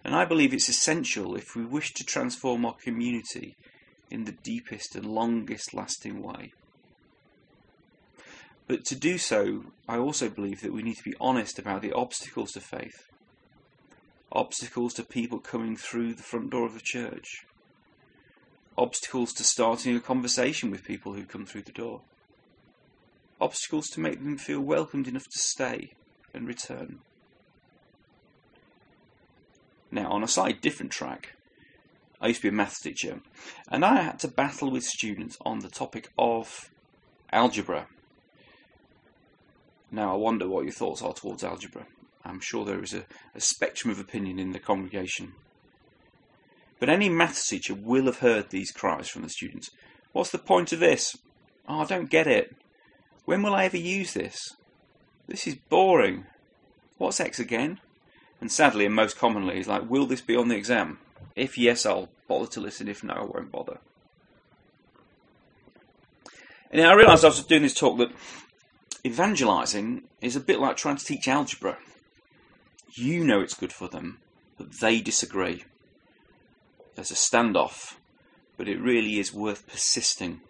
and 0.04 0.14
I 0.14 0.26
believe 0.26 0.52
it's 0.52 0.68
essential 0.68 1.34
if 1.34 1.56
we 1.56 1.64
wish 1.64 1.94
to 1.94 2.04
transform 2.04 2.66
our 2.66 2.74
community 2.74 3.56
in 4.10 4.24
the 4.24 4.36
deepest 4.44 4.96
and 4.96 5.06
longest 5.06 5.72
lasting 5.72 6.22
way. 6.22 6.52
But 8.66 8.84
to 8.86 8.94
do 8.94 9.18
so, 9.18 9.64
I 9.88 9.98
also 9.98 10.28
believe 10.28 10.62
that 10.62 10.72
we 10.72 10.82
need 10.82 10.96
to 10.96 11.04
be 11.04 11.14
honest 11.20 11.58
about 11.58 11.82
the 11.82 11.92
obstacles 11.92 12.52
to 12.52 12.60
faith, 12.60 13.08
obstacles 14.32 14.94
to 14.94 15.04
people 15.04 15.38
coming 15.38 15.76
through 15.76 16.14
the 16.14 16.22
front 16.22 16.50
door 16.50 16.64
of 16.64 16.74
the 16.74 16.80
church, 16.82 17.44
obstacles 18.78 19.32
to 19.34 19.44
starting 19.44 19.94
a 19.94 20.00
conversation 20.00 20.70
with 20.70 20.84
people 20.84 21.12
who 21.12 21.26
come 21.26 21.44
through 21.44 21.62
the 21.62 21.72
door, 21.72 22.00
obstacles 23.40 23.88
to 23.88 24.00
make 24.00 24.22
them 24.22 24.38
feel 24.38 24.60
welcomed 24.60 25.06
enough 25.06 25.24
to 25.24 25.38
stay 25.38 25.92
and 26.32 26.48
return. 26.48 27.00
Now, 29.90 30.10
on 30.10 30.24
a 30.24 30.28
slightly 30.28 30.54
different 30.54 30.90
track, 30.90 31.36
I 32.20 32.28
used 32.28 32.40
to 32.40 32.44
be 32.44 32.48
a 32.48 32.52
maths 32.52 32.80
teacher, 32.80 33.20
and 33.68 33.84
I 33.84 34.00
had 34.00 34.18
to 34.20 34.28
battle 34.28 34.70
with 34.70 34.84
students 34.84 35.36
on 35.44 35.58
the 35.58 35.68
topic 35.68 36.08
of 36.18 36.70
algebra. 37.30 37.88
Now, 39.94 40.12
I 40.12 40.16
wonder 40.16 40.48
what 40.48 40.64
your 40.64 40.72
thoughts 40.72 41.02
are 41.02 41.14
towards 41.14 41.44
algebra. 41.44 41.86
I'm 42.24 42.40
sure 42.40 42.64
there 42.64 42.82
is 42.82 42.94
a, 42.94 43.04
a 43.32 43.40
spectrum 43.40 43.92
of 43.92 44.00
opinion 44.00 44.40
in 44.40 44.50
the 44.50 44.58
congregation. 44.58 45.34
But 46.80 46.88
any 46.88 47.08
maths 47.08 47.46
teacher 47.46 47.74
will 47.74 48.06
have 48.06 48.18
heard 48.18 48.50
these 48.50 48.72
cries 48.72 49.08
from 49.08 49.22
the 49.22 49.28
students. 49.28 49.70
What's 50.10 50.30
the 50.30 50.38
point 50.38 50.72
of 50.72 50.80
this? 50.80 51.16
Oh, 51.68 51.82
I 51.82 51.84
don't 51.84 52.10
get 52.10 52.26
it. 52.26 52.56
When 53.24 53.40
will 53.40 53.54
I 53.54 53.66
ever 53.66 53.76
use 53.76 54.14
this? 54.14 54.36
This 55.28 55.46
is 55.46 55.54
boring. 55.54 56.26
What's 56.98 57.20
X 57.20 57.38
again? 57.38 57.78
And 58.40 58.50
sadly, 58.50 58.86
and 58.86 58.94
most 58.96 59.16
commonly, 59.16 59.60
is 59.60 59.68
like, 59.68 59.88
will 59.88 60.06
this 60.06 60.20
be 60.20 60.34
on 60.34 60.48
the 60.48 60.56
exam? 60.56 60.98
If 61.36 61.56
yes, 61.56 61.86
I'll 61.86 62.08
bother 62.26 62.48
to 62.48 62.60
listen. 62.60 62.88
If 62.88 63.04
no, 63.04 63.14
I 63.14 63.22
won't 63.22 63.52
bother. 63.52 63.78
And 66.72 66.84
I 66.84 66.94
realised 66.94 67.24
I 67.24 67.28
was 67.28 67.44
doing 67.44 67.62
this 67.62 67.74
talk 67.74 67.96
that 67.98 68.10
evangelizing 69.04 70.04
is 70.20 70.36
a 70.36 70.40
bit 70.40 70.58
like 70.58 70.76
trying 70.76 70.96
to 70.96 71.04
teach 71.04 71.28
algebra. 71.28 71.78
You 72.94 73.24
know 73.24 73.40
it's 73.40 73.54
good 73.54 73.72
for 73.72 73.88
them, 73.88 74.18
but 74.56 74.80
they 74.80 75.00
disagree. 75.00 75.64
There's 76.94 77.10
a 77.10 77.14
standoff, 77.14 77.96
but 78.56 78.68
it 78.68 78.80
really 78.80 79.18
is 79.18 79.34
worth 79.34 79.66
persisting. 79.66 80.40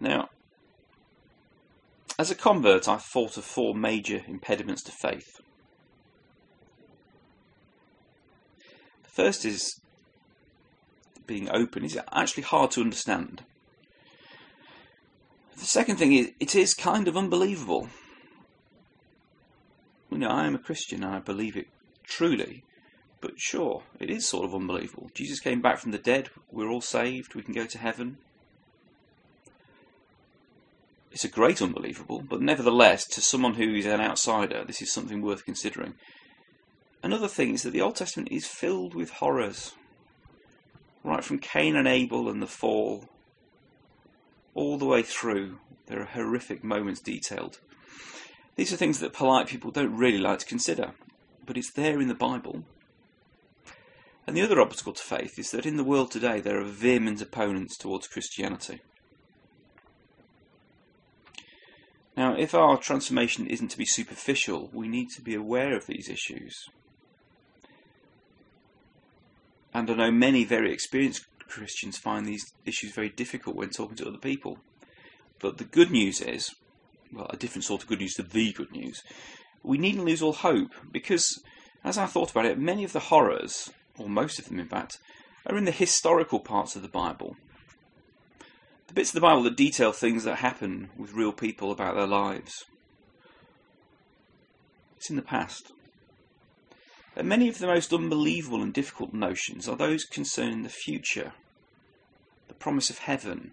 Now, 0.00 0.30
as 2.18 2.30
a 2.30 2.34
convert, 2.34 2.88
I've 2.88 3.02
thought 3.02 3.36
of 3.36 3.44
four 3.44 3.74
major 3.74 4.22
impediments 4.26 4.82
to 4.84 4.92
faith. 4.92 5.40
The 9.04 9.10
First 9.10 9.44
is 9.44 9.80
being 11.26 11.48
open 11.50 11.84
is 11.84 11.98
actually 12.12 12.44
hard 12.44 12.70
to 12.72 12.80
understand. 12.80 13.44
The 15.58 15.66
second 15.66 15.96
thing 15.96 16.12
is 16.14 16.30
it 16.38 16.54
is 16.54 16.72
kind 16.72 17.08
of 17.08 17.16
unbelievable. 17.16 17.88
You 20.10 20.18
know, 20.18 20.28
I 20.28 20.46
am 20.46 20.54
a 20.54 20.58
Christian 20.58 21.02
and 21.02 21.14
I 21.14 21.18
believe 21.18 21.56
it 21.56 21.66
truly, 22.04 22.62
but 23.20 23.32
sure, 23.36 23.82
it 23.98 24.08
is 24.08 24.26
sort 24.26 24.44
of 24.44 24.54
unbelievable. 24.54 25.10
Jesus 25.14 25.40
came 25.40 25.60
back 25.60 25.78
from 25.78 25.90
the 25.90 25.98
dead, 25.98 26.30
we're 26.50 26.70
all 26.70 26.80
saved, 26.80 27.34
we 27.34 27.42
can 27.42 27.54
go 27.54 27.66
to 27.66 27.78
heaven. 27.78 28.18
It's 31.10 31.24
a 31.24 31.28
great 31.28 31.60
unbelievable, 31.60 32.22
but 32.28 32.40
nevertheless, 32.40 33.04
to 33.08 33.20
someone 33.20 33.54
who 33.54 33.74
is 33.74 33.86
an 33.86 34.00
outsider, 34.00 34.64
this 34.64 34.80
is 34.80 34.92
something 34.92 35.22
worth 35.22 35.44
considering. 35.44 35.94
Another 37.02 37.28
thing 37.28 37.54
is 37.54 37.62
that 37.64 37.70
the 37.70 37.80
Old 37.80 37.96
Testament 37.96 38.30
is 38.30 38.46
filled 38.46 38.94
with 38.94 39.10
horrors. 39.10 39.74
Right 41.02 41.24
from 41.24 41.38
Cain 41.38 41.76
and 41.76 41.88
Abel 41.88 42.28
and 42.28 42.40
the 42.40 42.46
fall, 42.46 43.08
all 44.58 44.76
the 44.76 44.84
way 44.84 45.02
through, 45.02 45.58
there 45.86 46.00
are 46.00 46.04
horrific 46.04 46.64
moments 46.64 47.00
detailed. 47.00 47.60
These 48.56 48.72
are 48.72 48.76
things 48.76 48.98
that 48.98 49.12
polite 49.12 49.46
people 49.46 49.70
don't 49.70 49.96
really 49.96 50.18
like 50.18 50.40
to 50.40 50.46
consider, 50.46 50.94
but 51.46 51.56
it's 51.56 51.70
there 51.70 52.00
in 52.00 52.08
the 52.08 52.14
Bible. 52.14 52.64
And 54.26 54.36
the 54.36 54.42
other 54.42 54.60
obstacle 54.60 54.94
to 54.94 55.02
faith 55.02 55.38
is 55.38 55.52
that 55.52 55.64
in 55.64 55.76
the 55.76 55.84
world 55.84 56.10
today 56.10 56.40
there 56.40 56.60
are 56.60 56.64
vehement 56.64 57.22
opponents 57.22 57.76
towards 57.76 58.08
Christianity. 58.08 58.80
Now, 62.16 62.34
if 62.36 62.52
our 62.52 62.76
transformation 62.78 63.46
isn't 63.46 63.68
to 63.68 63.78
be 63.78 63.86
superficial, 63.86 64.70
we 64.72 64.88
need 64.88 65.10
to 65.10 65.22
be 65.22 65.36
aware 65.36 65.76
of 65.76 65.86
these 65.86 66.08
issues. 66.08 66.64
And 69.72 69.88
I 69.88 69.94
know 69.94 70.10
many 70.10 70.42
very 70.42 70.72
experienced 70.72 71.26
Christians 71.48 71.98
find 71.98 72.26
these 72.26 72.52
issues 72.64 72.92
very 72.92 73.08
difficult 73.08 73.56
when 73.56 73.70
talking 73.70 73.96
to 73.96 74.08
other 74.08 74.18
people. 74.18 74.58
But 75.40 75.58
the 75.58 75.64
good 75.64 75.90
news 75.90 76.20
is, 76.20 76.54
well, 77.12 77.26
a 77.30 77.36
different 77.36 77.64
sort 77.64 77.82
of 77.82 77.88
good 77.88 78.00
news 78.00 78.14
to 78.14 78.22
the 78.22 78.52
good 78.52 78.72
news. 78.72 79.02
We 79.62 79.78
needn't 79.78 80.04
lose 80.04 80.22
all 80.22 80.32
hope 80.32 80.72
because, 80.90 81.42
as 81.84 81.98
I 81.98 82.06
thought 82.06 82.30
about 82.30 82.46
it, 82.46 82.58
many 82.58 82.84
of 82.84 82.92
the 82.92 83.00
horrors, 83.00 83.70
or 83.98 84.08
most 84.08 84.38
of 84.38 84.48
them 84.48 84.60
in 84.60 84.68
fact, 84.68 84.98
are 85.46 85.56
in 85.56 85.64
the 85.64 85.70
historical 85.70 86.40
parts 86.40 86.76
of 86.76 86.82
the 86.82 86.88
Bible. 86.88 87.36
The 88.88 88.94
bits 88.94 89.10
of 89.10 89.14
the 89.14 89.20
Bible 89.20 89.42
that 89.44 89.56
detail 89.56 89.92
things 89.92 90.24
that 90.24 90.36
happen 90.36 90.90
with 90.96 91.12
real 91.12 91.32
people 91.32 91.70
about 91.70 91.94
their 91.94 92.06
lives. 92.06 92.64
It's 94.96 95.10
in 95.10 95.16
the 95.16 95.22
past. 95.22 95.72
And 97.18 97.28
many 97.28 97.48
of 97.48 97.58
the 97.58 97.66
most 97.66 97.92
unbelievable 97.92 98.62
and 98.62 98.72
difficult 98.72 99.12
notions 99.12 99.68
are 99.68 99.74
those 99.74 100.04
concerning 100.04 100.62
the 100.62 100.68
future, 100.68 101.32
the 102.46 102.54
promise 102.54 102.90
of 102.90 102.98
heaven, 102.98 103.50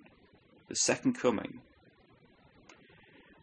the 0.67 0.75
second 0.75 1.13
coming. 1.13 1.61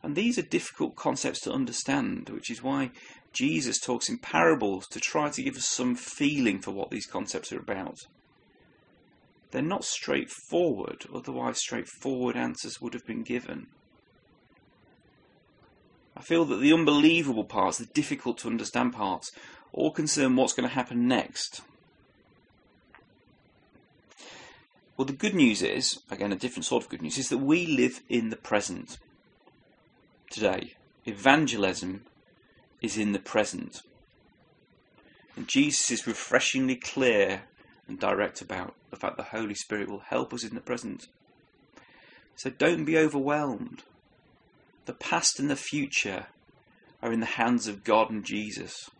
And 0.00 0.14
these 0.14 0.38
are 0.38 0.42
difficult 0.42 0.94
concepts 0.94 1.40
to 1.40 1.52
understand, 1.52 2.28
which 2.30 2.52
is 2.52 2.62
why 2.62 2.92
Jesus 3.32 3.80
talks 3.80 4.08
in 4.08 4.18
parables 4.18 4.86
to 4.88 5.00
try 5.00 5.28
to 5.28 5.42
give 5.42 5.56
us 5.56 5.66
some 5.66 5.96
feeling 5.96 6.60
for 6.60 6.70
what 6.70 6.90
these 6.92 7.06
concepts 7.06 7.52
are 7.52 7.58
about. 7.58 7.98
They're 9.50 9.60
not 9.60 9.84
straightforward, 9.84 11.04
otherwise, 11.12 11.58
straightforward 11.58 12.36
answers 12.36 12.80
would 12.80 12.94
have 12.94 13.06
been 13.06 13.24
given. 13.24 13.66
I 16.16 16.20
feel 16.20 16.44
that 16.44 16.60
the 16.60 16.72
unbelievable 16.72 17.44
parts, 17.44 17.78
the 17.78 17.86
difficult 17.86 18.38
to 18.38 18.48
understand 18.48 18.92
parts, 18.92 19.32
all 19.72 19.90
concern 19.90 20.36
what's 20.36 20.52
going 20.52 20.68
to 20.68 20.74
happen 20.74 21.08
next. 21.08 21.62
Well, 24.96 25.06
the 25.06 25.12
good 25.12 25.34
news 25.34 25.62
is, 25.62 25.98
again, 26.10 26.32
a 26.32 26.36
different 26.36 26.66
sort 26.66 26.84
of 26.84 26.90
good 26.90 27.02
news, 27.02 27.18
is 27.18 27.28
that 27.30 27.38
we 27.38 27.66
live 27.66 28.00
in 28.08 28.30
the 28.30 28.36
present 28.36 28.98
today. 30.30 30.74
Evangelism 31.06 32.04
is 32.80 32.98
in 32.98 33.12
the 33.12 33.18
present. 33.18 33.80
And 35.34 35.48
Jesus 35.48 35.90
is 35.90 36.06
refreshingly 36.06 36.76
clear 36.76 37.44
and 37.88 37.98
direct 37.98 38.42
about 38.42 38.74
the 38.90 38.96
fact 38.96 39.16
the 39.16 39.22
Holy 39.24 39.54
Spirit 39.54 39.88
will 39.88 40.00
help 40.00 40.32
us 40.32 40.44
in 40.44 40.54
the 40.54 40.60
present. 40.60 41.06
So 42.36 42.50
don't 42.50 42.84
be 42.84 42.98
overwhelmed. 42.98 43.82
The 44.84 44.92
past 44.92 45.40
and 45.40 45.50
the 45.50 45.56
future 45.56 46.26
are 47.02 47.12
in 47.12 47.20
the 47.20 47.26
hands 47.26 47.66
of 47.66 47.82
God 47.82 48.10
and 48.10 48.24
Jesus. 48.24 48.90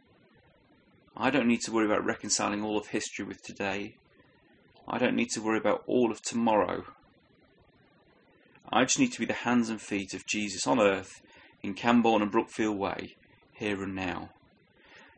I 1.17 1.31
don't 1.31 1.47
need 1.47 1.61
to 1.63 1.73
worry 1.73 1.87
about 1.87 2.05
reconciling 2.05 2.63
all 2.63 2.79
of 2.79 2.89
history 2.89 3.25
with 3.25 3.43
today. 3.43 3.97
I 4.89 4.99
don't 4.99 5.15
need 5.15 5.31
to 5.31 5.43
worry 5.43 5.59
about 5.59 5.85
all 5.87 6.11
of 6.11 6.23
tomorrow. 6.23 6.85
I 8.73 8.85
just 8.85 8.99
need 8.99 9.13
to 9.13 9.21
be 9.21 9.27
the 9.27 9.35
hands 9.35 9.69
and 9.69 9.81
feet 9.81 10.15
of 10.15 10.27
Jesus 10.27 10.67
on 10.67 10.81
earth 10.81 11.21
in 11.63 11.75
Camborne 11.75 12.23
and 12.23 12.31
Brookfield 12.31 12.79
Way, 12.79 13.17
here 13.53 13.83
and 13.83 13.95
now. 13.95 14.31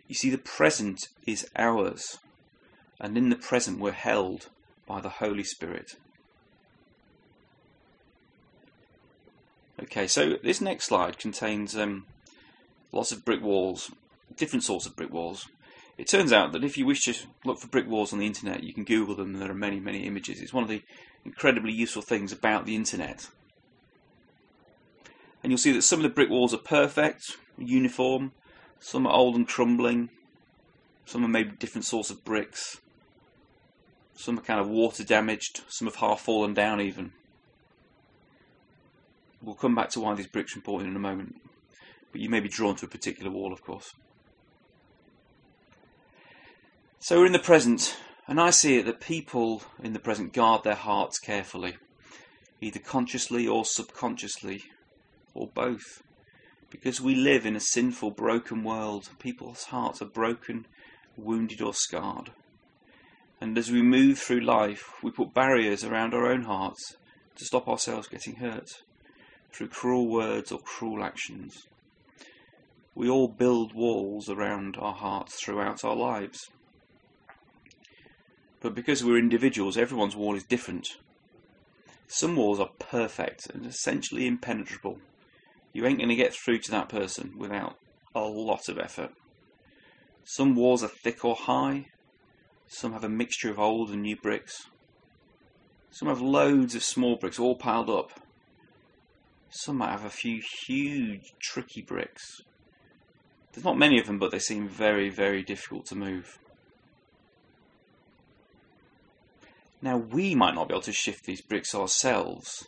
You 0.09 0.15
see, 0.15 0.29
the 0.29 0.39
present 0.39 1.09
is 1.27 1.49
ours, 1.57 2.19
and 3.01 3.17
in 3.17 3.31
the 3.31 3.37
present 3.37 3.79
we're 3.79 3.93
held 3.93 4.49
by 4.87 5.01
the 5.01 5.09
Holy 5.09 5.45
Spirit. 5.45 5.93
Okay, 9.83 10.07
so 10.07 10.35
this 10.43 10.61
next 10.61 10.87
slide 10.87 11.19
contains 11.19 11.77
um, 11.77 12.07
lots 12.93 13.13
of 13.13 13.25
brick 13.25 13.43
walls, 13.43 13.91
different 14.37 14.65
sorts 14.65 14.87
of 14.87 14.97
brick 14.97 15.13
walls. 15.13 15.49
It 15.97 16.09
turns 16.09 16.33
out 16.33 16.53
that 16.53 16.65
if 16.65 16.77
you 16.77 16.87
wish 16.87 17.03
to 17.05 17.15
look 17.45 17.61
for 17.61 17.69
brick 17.69 17.89
walls 17.89 18.13
on 18.13 18.19
the 18.19 18.27
internet, 18.27 18.65
you 18.65 18.75
can 18.75 18.85
Google 18.85 19.15
them, 19.15 19.35
and 19.35 19.43
there 19.43 19.51
are 19.51 19.55
many, 19.55 19.79
many 19.79 20.07
images. 20.07 20.41
It's 20.41 20.53
one 20.53 20.65
of 20.65 20.69
the 20.69 20.83
incredibly 21.25 21.73
useful 21.73 22.03
things 22.03 22.33
about 22.33 22.67
the 22.67 22.75
internet. 22.75 23.29
And 25.43 25.53
you'll 25.53 25.59
see 25.59 25.73
that 25.73 25.83
some 25.83 26.01
of 26.01 26.03
the 26.03 26.09
brick 26.09 26.31
walls 26.31 26.53
are 26.53 26.59
perfect, 26.59 27.37
uniform, 27.57 28.33
some 28.81 29.07
are 29.07 29.13
old 29.13 29.37
and 29.37 29.47
crumbling, 29.47 30.11
some 31.05 31.25
are 31.25 31.29
maybe 31.29 31.53
different 31.53 31.85
sorts 31.85 32.11
of 32.11 32.25
bricks, 32.25 32.81
some 34.17 34.39
are 34.39 34.43
kind 34.43 34.61
of 34.61 34.69
water 34.69 35.05
damaged, 35.05 35.61
some 35.69 35.87
have 35.87 35.97
half 35.97 36.21
fallen 36.21 36.55
down 36.55 36.81
even. 36.81 37.13
We'll 39.43 39.55
come 39.55 39.75
back 39.75 39.91
to 39.91 40.01
why 40.01 40.15
these 40.15 40.27
bricks 40.27 40.57
are 40.57 40.59
important 40.59 40.91
in 40.91 40.97
a 40.97 41.01
moment. 41.01 41.37
But 42.11 42.21
you 42.21 42.31
may 42.31 42.41
be 42.41 42.49
drawn 42.49 42.77
to 42.77 42.87
a 42.87 42.89
particular 42.89 43.31
wall, 43.31 43.53
of 43.53 43.63
course. 43.63 43.93
So 47.07 47.19
we're 47.19 47.27
in 47.27 47.33
the 47.33 47.39
present, 47.39 47.99
and 48.27 48.41
I 48.41 48.49
see 48.49 48.79
it 48.79 48.87
that 48.87 48.99
people 48.99 49.63
in 49.83 49.93
the 49.93 49.99
present 49.99 50.33
guard 50.33 50.65
their 50.65 50.75
hearts 50.75 51.19
carefully, 51.19 51.77
either 52.63 52.79
consciously 52.79 53.47
or 53.47 53.67
subconsciously, 53.67 54.63
or 55.35 55.49
both. 55.49 56.03
Because 56.71 57.03
we 57.03 57.15
live 57.15 57.45
in 57.45 57.57
a 57.57 57.61
sinful, 57.61 58.13
broken 58.13 58.65
world, 58.65 59.11
people's 59.19 59.65
hearts 59.65 60.01
are 60.01 60.07
broken, 60.07 60.65
wounded, 61.15 61.61
or 61.61 61.75
scarred. 61.75 62.31
And 63.39 63.59
as 63.59 63.71
we 63.71 63.83
move 63.83 64.19
through 64.19 64.41
life, 64.41 64.95
we 65.03 65.11
put 65.11 65.35
barriers 65.35 65.85
around 65.85 66.15
our 66.15 66.27
own 66.27 66.45
hearts 66.45 66.97
to 67.37 67.45
stop 67.45 67.69
ourselves 67.69 68.09
getting 68.09 68.37
hurt 68.37 68.71
through 69.53 69.69
cruel 69.69 70.09
words 70.09 70.51
or 70.51 70.59
cruel 70.59 71.05
actions. 71.05 71.67
We 72.95 73.11
all 73.11 73.29
build 73.29 73.75
walls 73.75 74.31
around 74.31 74.79
our 74.79 74.95
hearts 74.95 75.39
throughout 75.39 75.85
our 75.85 75.97
lives. 75.97 76.49
But 78.65 78.75
because 78.75 79.05
we're 79.05 79.19
individuals, 79.19 79.77
everyone's 79.77 80.17
wall 80.17 80.35
is 80.35 80.43
different. 80.43 80.89
Some 82.07 82.35
walls 82.35 82.59
are 82.59 82.71
perfect 82.79 83.51
and 83.51 83.67
essentially 83.67 84.27
impenetrable. 84.27 85.01
You 85.75 85.85
ain't 85.85 85.99
going 85.99 86.09
to 86.09 86.15
get 86.15 86.33
through 86.33 86.61
to 86.61 86.71
that 86.71 86.89
person 86.89 87.35
without 87.37 87.77
a 88.15 88.23
lot 88.23 88.71
of 88.71 88.79
effort. 88.79 89.11
Some 90.25 90.55
walls 90.55 90.83
are 90.83 90.89
thick 90.89 91.27
or 91.27 91.35
high. 91.35 91.89
Some 92.67 92.95
have 92.95 93.05
a 93.05 93.09
mixture 93.11 93.51
of 93.51 93.59
old 93.59 93.91
and 93.91 94.01
new 94.01 94.17
bricks. 94.17 94.71
Some 95.91 96.09
have 96.09 96.23
loads 96.23 96.75
of 96.75 96.83
small 96.83 97.17
bricks 97.17 97.39
all 97.39 97.57
piled 97.57 97.91
up 97.91 98.19
some 99.57 99.77
might 99.79 99.93
have 99.93 100.05
a 100.05 100.11
few 100.11 100.43
huge, 100.67 101.33
tricky 101.41 101.81
bricks. 101.81 102.43
There's 103.53 103.65
not 103.65 103.79
many 103.79 104.01
of 104.01 104.07
them, 104.07 104.19
but 104.19 104.33
they 104.33 104.41
seem 104.41 104.69
very, 104.69 105.11
very 105.11 105.45
difficult 105.45 105.87
to 105.87 105.95
move. 105.95 106.41
Now, 109.85 109.99
we 109.99 110.35
might 110.35 110.55
not 110.55 110.69
be 110.69 110.73
able 110.73 110.81
to 110.85 110.95
shift 110.95 111.27
these 111.27 111.43
bricks 111.43 111.75
ourselves, 111.75 112.67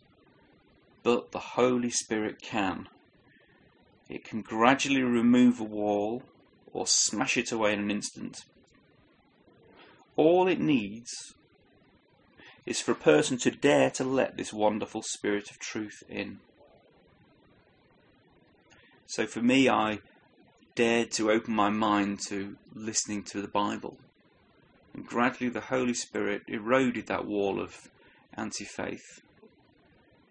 but 1.02 1.32
the 1.32 1.38
Holy 1.38 1.88
Spirit 1.88 2.42
can. 2.42 2.90
It 4.06 4.22
can 4.22 4.42
gradually 4.42 5.00
remove 5.00 5.58
a 5.58 5.64
wall 5.64 6.24
or 6.74 6.86
smash 6.86 7.38
it 7.38 7.50
away 7.50 7.72
in 7.72 7.78
an 7.78 7.90
instant. 7.90 8.44
All 10.14 10.46
it 10.46 10.60
needs 10.60 11.32
is 12.66 12.82
for 12.82 12.92
a 12.92 12.96
person 12.96 13.38
to 13.38 13.50
dare 13.50 13.88
to 13.92 14.04
let 14.04 14.36
this 14.36 14.52
wonderful 14.52 15.00
Spirit 15.00 15.50
of 15.50 15.58
truth 15.58 16.02
in. 16.10 16.40
So 19.06 19.26
for 19.26 19.40
me, 19.40 19.70
I 19.70 20.00
dared 20.74 21.12
to 21.12 21.30
open 21.30 21.54
my 21.54 21.70
mind 21.70 22.20
to 22.28 22.58
listening 22.74 23.22
to 23.22 23.40
the 23.40 23.48
Bible. 23.48 23.96
And 24.96 25.06
gradually 25.06 25.50
the 25.50 25.60
Holy 25.60 25.92
Spirit 25.92 26.42
eroded 26.48 27.06
that 27.06 27.26
wall 27.26 27.60
of 27.60 27.90
anti 28.34 28.64
faith 28.64 29.20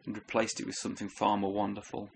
and 0.05 0.15
replaced 0.15 0.59
it 0.59 0.65
with 0.65 0.75
something 0.75 1.07
far 1.07 1.37
more 1.37 1.53
wonderful. 1.53 2.09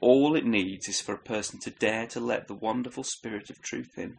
All 0.00 0.36
it 0.36 0.44
needs 0.44 0.86
is 0.86 1.00
for 1.00 1.14
a 1.14 1.18
person 1.18 1.58
to 1.60 1.70
dare 1.70 2.06
to 2.08 2.20
let 2.20 2.46
the 2.46 2.54
wonderful 2.54 3.02
Spirit 3.02 3.48
of 3.48 3.62
truth 3.62 3.96
in. 3.96 4.18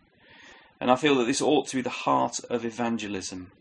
And 0.82 0.90
I 0.90 0.96
feel 0.96 1.16
that 1.16 1.26
this 1.26 1.42
ought 1.42 1.68
to 1.68 1.76
be 1.76 1.82
the 1.84 1.90
heart 1.90 2.40
of 2.50 2.66
evangelism. 2.66 3.52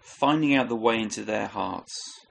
Finding 0.00 0.54
out 0.54 0.68
the 0.68 0.76
way 0.76 1.00
into 1.00 1.24
their 1.24 1.46
hearts 1.46 2.26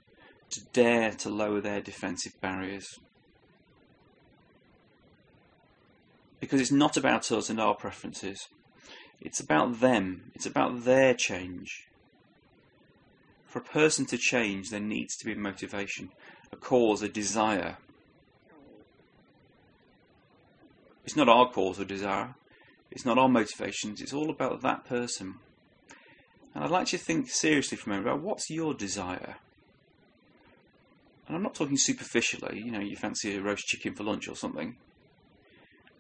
to 0.52 0.62
dare 0.74 1.12
to 1.12 1.30
lower 1.30 1.60
their 1.60 1.82
defensive 1.82 2.34
barriers. 2.40 2.88
Because 6.40 6.62
it's 6.62 6.72
not 6.72 6.98
about 6.98 7.32
us 7.32 7.50
and 7.50 7.60
our 7.60 7.76
preferences. 7.76 8.48
It's 9.22 9.40
about 9.40 9.80
them. 9.80 10.32
It's 10.34 10.46
about 10.46 10.86
their 10.86 11.14
change. 11.14 11.88
For 13.46 13.60
a 13.60 13.64
person 13.64 14.06
to 14.08 14.18
change, 14.18 14.70
there 14.70 14.80
needs 14.80 15.18
to 15.18 15.26
be 15.26 15.36
motivation, 15.36 16.12
a 16.52 16.56
cause, 16.56 17.02
a 17.02 17.10
desire. 17.10 17.78
It's 21.04 21.16
not 21.16 21.28
our 21.28 21.50
cause 21.52 21.80
or 21.80 21.86
desire. 21.86 22.36
It's 22.92 23.06
not 23.06 23.18
our 23.18 23.28
motivations. 23.28 24.02
It's 24.02 24.14
all 24.14 24.30
about 24.30 24.62
that 24.62 24.86
person. 24.86 25.36
And 26.54 26.64
I'd 26.64 26.70
like 26.70 26.92
you 26.92 26.98
to 26.98 27.04
think 27.04 27.30
seriously 27.30 27.78
for 27.78 27.90
a 27.90 27.94
moment 27.94 28.08
about 28.08 28.22
what's 28.22 28.50
your 28.50 28.74
desire? 28.74 29.38
And 31.28 31.36
I'm 31.36 31.44
not 31.44 31.56
talking 31.56 31.78
superficially, 31.78 32.62
you 32.64 32.72
know, 32.72 32.80
you 32.80 32.96
fancy 32.96 33.36
a 33.36 33.42
roast 33.42 33.66
chicken 33.68 33.94
for 33.94 34.04
lunch 34.04 34.28
or 34.28 34.36
something. 34.36 34.78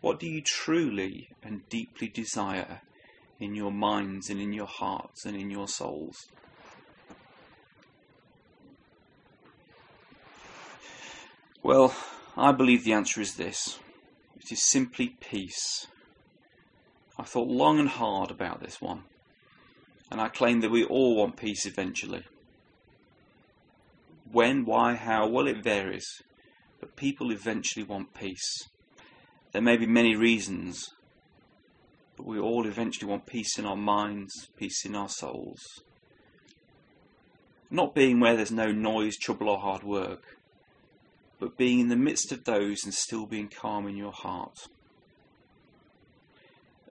What 0.02 0.20
do 0.20 0.28
you 0.28 0.42
truly 0.42 1.30
and 1.44 1.68
deeply 1.70 2.08
desire 2.08 2.82
in 3.40 3.56
your 3.56 3.72
minds 3.72 4.30
and 4.30 4.40
in 4.40 4.54
your 4.54 4.68
hearts 4.68 5.26
and 5.26 5.36
in 5.36 5.50
your 5.50 5.68
souls? 5.68 6.28
Well, 11.62 11.94
I 12.38 12.54
believe 12.54 12.86
the 12.86 12.94
answer 12.94 13.20
is 13.20 13.36
this 13.36 13.80
it 14.38 14.52
is 14.52 14.70
simply 14.70 15.16
peace. 15.20 15.88
I 17.18 17.24
thought 17.24 17.50
long 17.50 17.80
and 17.80 17.90
hard 17.90 18.32
about 18.32 18.62
this 18.62 18.80
one, 18.80 19.04
and 20.10 20.22
I 20.22 20.30
claim 20.30 20.62
that 20.62 20.72
we 20.72 20.86
all 20.86 21.18
want 21.18 21.36
peace 21.36 21.66
eventually. 21.66 22.24
When, 24.32 24.64
why, 24.64 24.96
how, 24.96 25.28
well, 25.28 25.48
it 25.48 25.62
varies, 25.62 26.22
but 26.80 26.96
people 26.96 27.32
eventually 27.32 27.84
want 27.84 28.14
peace. 28.14 28.70
There 29.52 29.62
may 29.62 29.78
be 29.78 29.88
many 29.88 30.16
reasons, 30.16 30.90
but 32.16 32.28
we 32.28 32.40
all 32.40 32.68
eventually 32.68 33.10
want 33.10 33.26
peace 33.26 33.58
in 33.58 33.66
our 33.66 33.76
minds, 33.76 34.48
peace 34.58 34.86
in 34.86 34.96
our 34.96 35.10
souls. 35.10 35.60
Not 37.72 37.96
being 37.96 38.20
where 38.20 38.36
there's 38.36 38.52
no 38.52 38.72
noise, 38.72 39.18
trouble, 39.18 39.50
or 39.50 39.60
hard 39.60 39.84
work, 39.84 40.38
but 41.40 41.58
being 41.58 41.80
in 41.80 41.88
the 41.88 41.96
midst 41.96 42.32
of 42.32 42.44
those 42.44 42.84
and 42.84 42.94
still 42.94 43.26
being 43.26 43.48
calm 43.48 43.88
in 43.88 43.96
your 43.96 44.12
heart. 44.12 44.68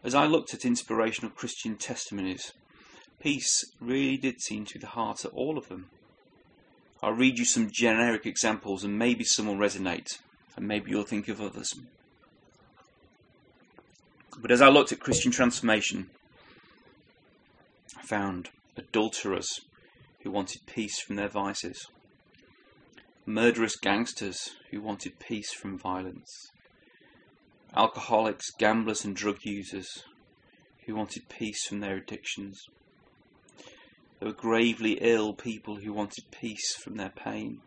As 0.03 0.15
I 0.15 0.27
looked 0.27 0.55
at 0.55 0.65
inspirational 0.65 1.31
Christian 1.31 1.77
testimonies, 1.77 2.53
peace 3.21 3.65
really 3.81 4.17
did 4.17 4.41
seem 4.41 4.65
to 4.67 4.75
be 4.75 4.81
the 4.81 4.87
heart 4.87 5.25
of 5.25 5.35
all 5.35 5.59
of 5.59 5.69
them. 5.69 5.91
I'll 7.03 7.13
read 7.13 7.39
you 7.39 7.45
some 7.45 7.71
generic 7.71 8.27
examples 8.27 8.83
and 8.83 8.99
maybe 8.99 9.23
some 9.23 9.47
will 9.47 9.57
resonate, 9.57 10.19
and 10.57 10.67
maybe 10.67 10.91
you'll 10.91 11.05
think 11.05 11.29
of 11.29 11.41
others. 11.41 11.73
But 14.41 14.51
as 14.51 14.63
I 14.63 14.69
looked 14.69 14.93
at 14.93 15.01
Christian 15.01 15.33
transformation, 15.33 16.11
I 17.97 18.03
found 18.03 18.51
adulterers 18.77 19.61
who 20.21 20.31
wanted 20.31 20.67
peace 20.67 20.99
from 21.01 21.17
their 21.17 21.29
vices 21.29 21.89
murderous 23.29 23.77
gangsters 23.77 24.57
who 24.71 24.81
wanted 24.81 25.19
peace 25.19 25.53
from 25.53 25.77
violence, 25.77 26.51
alcoholics, 27.77 28.51
gamblers, 28.53 29.05
and 29.05 29.15
drug 29.15 29.37
users 29.43 30.03
who 30.87 30.95
wanted 30.95 31.29
peace 31.29 31.67
from 31.67 31.81
their 31.81 31.97
addictions. 31.97 32.59
There 34.19 34.29
were 34.29 34.35
gravely 34.35 34.93
ill 35.03 35.35
people 35.35 35.77
who 35.77 35.93
wanted 35.93 36.25
peace 36.31 36.75
from 36.75 36.97
their 36.97 37.11
pain. 37.11 37.61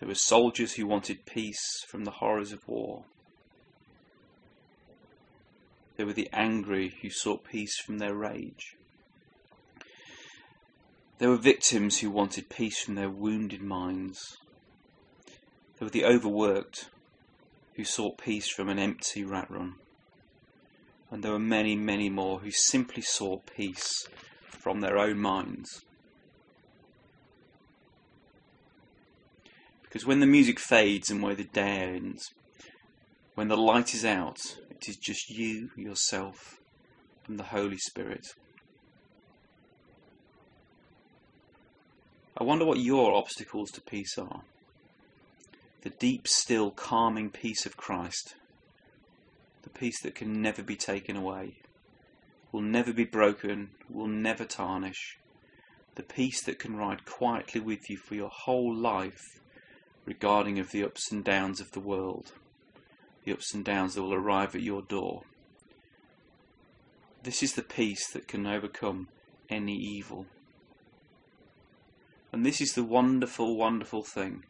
There 0.00 0.08
were 0.08 0.16
soldiers 0.16 0.72
who 0.72 0.88
wanted 0.88 1.24
peace 1.24 1.84
from 1.86 2.04
the 2.04 2.10
horrors 2.10 2.50
of 2.50 2.66
war. 2.66 3.04
There 6.00 6.06
were 6.06 6.14
the 6.14 6.30
angry 6.32 6.94
who 7.02 7.10
sought 7.10 7.44
peace 7.44 7.78
from 7.78 7.98
their 7.98 8.14
rage. 8.14 8.74
There 11.18 11.28
were 11.28 11.36
victims 11.36 11.98
who 11.98 12.10
wanted 12.10 12.48
peace 12.48 12.80
from 12.80 12.94
their 12.94 13.10
wounded 13.10 13.60
minds. 13.60 14.38
There 15.76 15.84
were 15.84 15.90
the 15.90 16.06
overworked 16.06 16.88
who 17.74 17.84
sought 17.84 18.16
peace 18.16 18.48
from 18.48 18.70
an 18.70 18.78
empty 18.78 19.24
rat 19.24 19.50
run. 19.50 19.74
And 21.10 21.22
there 21.22 21.32
were 21.32 21.38
many, 21.38 21.76
many 21.76 22.08
more 22.08 22.38
who 22.38 22.50
simply 22.50 23.02
sought 23.02 23.42
peace 23.54 24.08
from 24.48 24.80
their 24.80 24.96
own 24.96 25.18
minds. 25.18 25.84
Because 29.82 30.06
when 30.06 30.20
the 30.20 30.26
music 30.26 30.58
fades 30.58 31.10
and 31.10 31.22
where 31.22 31.34
the 31.34 31.44
day 31.44 31.92
ends, 31.94 32.30
when 33.34 33.48
the 33.48 33.56
light 33.58 33.92
is 33.92 34.06
out, 34.06 34.40
it 34.80 34.88
is 34.88 34.96
just 34.96 35.28
you, 35.28 35.68
yourself, 35.76 36.58
and 37.28 37.38
the 37.38 37.44
Holy 37.44 37.76
Spirit. 37.76 38.26
I 42.38 42.44
wonder 42.44 42.64
what 42.64 42.78
your 42.78 43.14
obstacles 43.14 43.70
to 43.72 43.82
peace 43.82 44.16
are. 44.16 44.40
The 45.82 45.90
deep, 45.90 46.26
still, 46.26 46.70
calming 46.70 47.28
peace 47.28 47.66
of 47.66 47.76
Christ. 47.76 48.36
The 49.64 49.68
peace 49.68 50.00
that 50.02 50.14
can 50.14 50.40
never 50.40 50.62
be 50.62 50.76
taken 50.76 51.14
away, 51.14 51.56
will 52.50 52.62
never 52.62 52.94
be 52.94 53.04
broken, 53.04 53.72
will 53.90 54.08
never 54.08 54.46
tarnish. 54.46 55.18
The 55.96 56.02
peace 56.02 56.42
that 56.44 56.58
can 56.58 56.76
ride 56.76 57.04
quietly 57.04 57.60
with 57.60 57.90
you 57.90 57.98
for 57.98 58.14
your 58.14 58.30
whole 58.30 58.74
life, 58.74 59.20
regarding 60.06 60.58
of 60.58 60.70
the 60.70 60.84
ups 60.84 61.12
and 61.12 61.22
downs 61.22 61.60
of 61.60 61.72
the 61.72 61.80
world, 61.80 62.32
the 63.24 63.32
ups 63.32 63.54
and 63.54 63.64
downs 63.64 63.94
that 63.94 64.02
will 64.02 64.14
arrive 64.14 64.54
at 64.54 64.62
your 64.62 64.82
door. 64.82 65.22
This 67.22 67.42
is 67.42 67.52
the 67.52 67.62
peace 67.62 68.10
that 68.12 68.28
can 68.28 68.46
overcome 68.46 69.08
any 69.50 69.76
evil. 69.76 70.26
And 72.32 72.46
this 72.46 72.60
is 72.60 72.72
the 72.72 72.84
wonderful, 72.84 73.56
wonderful 73.56 74.04
thing. 74.04 74.44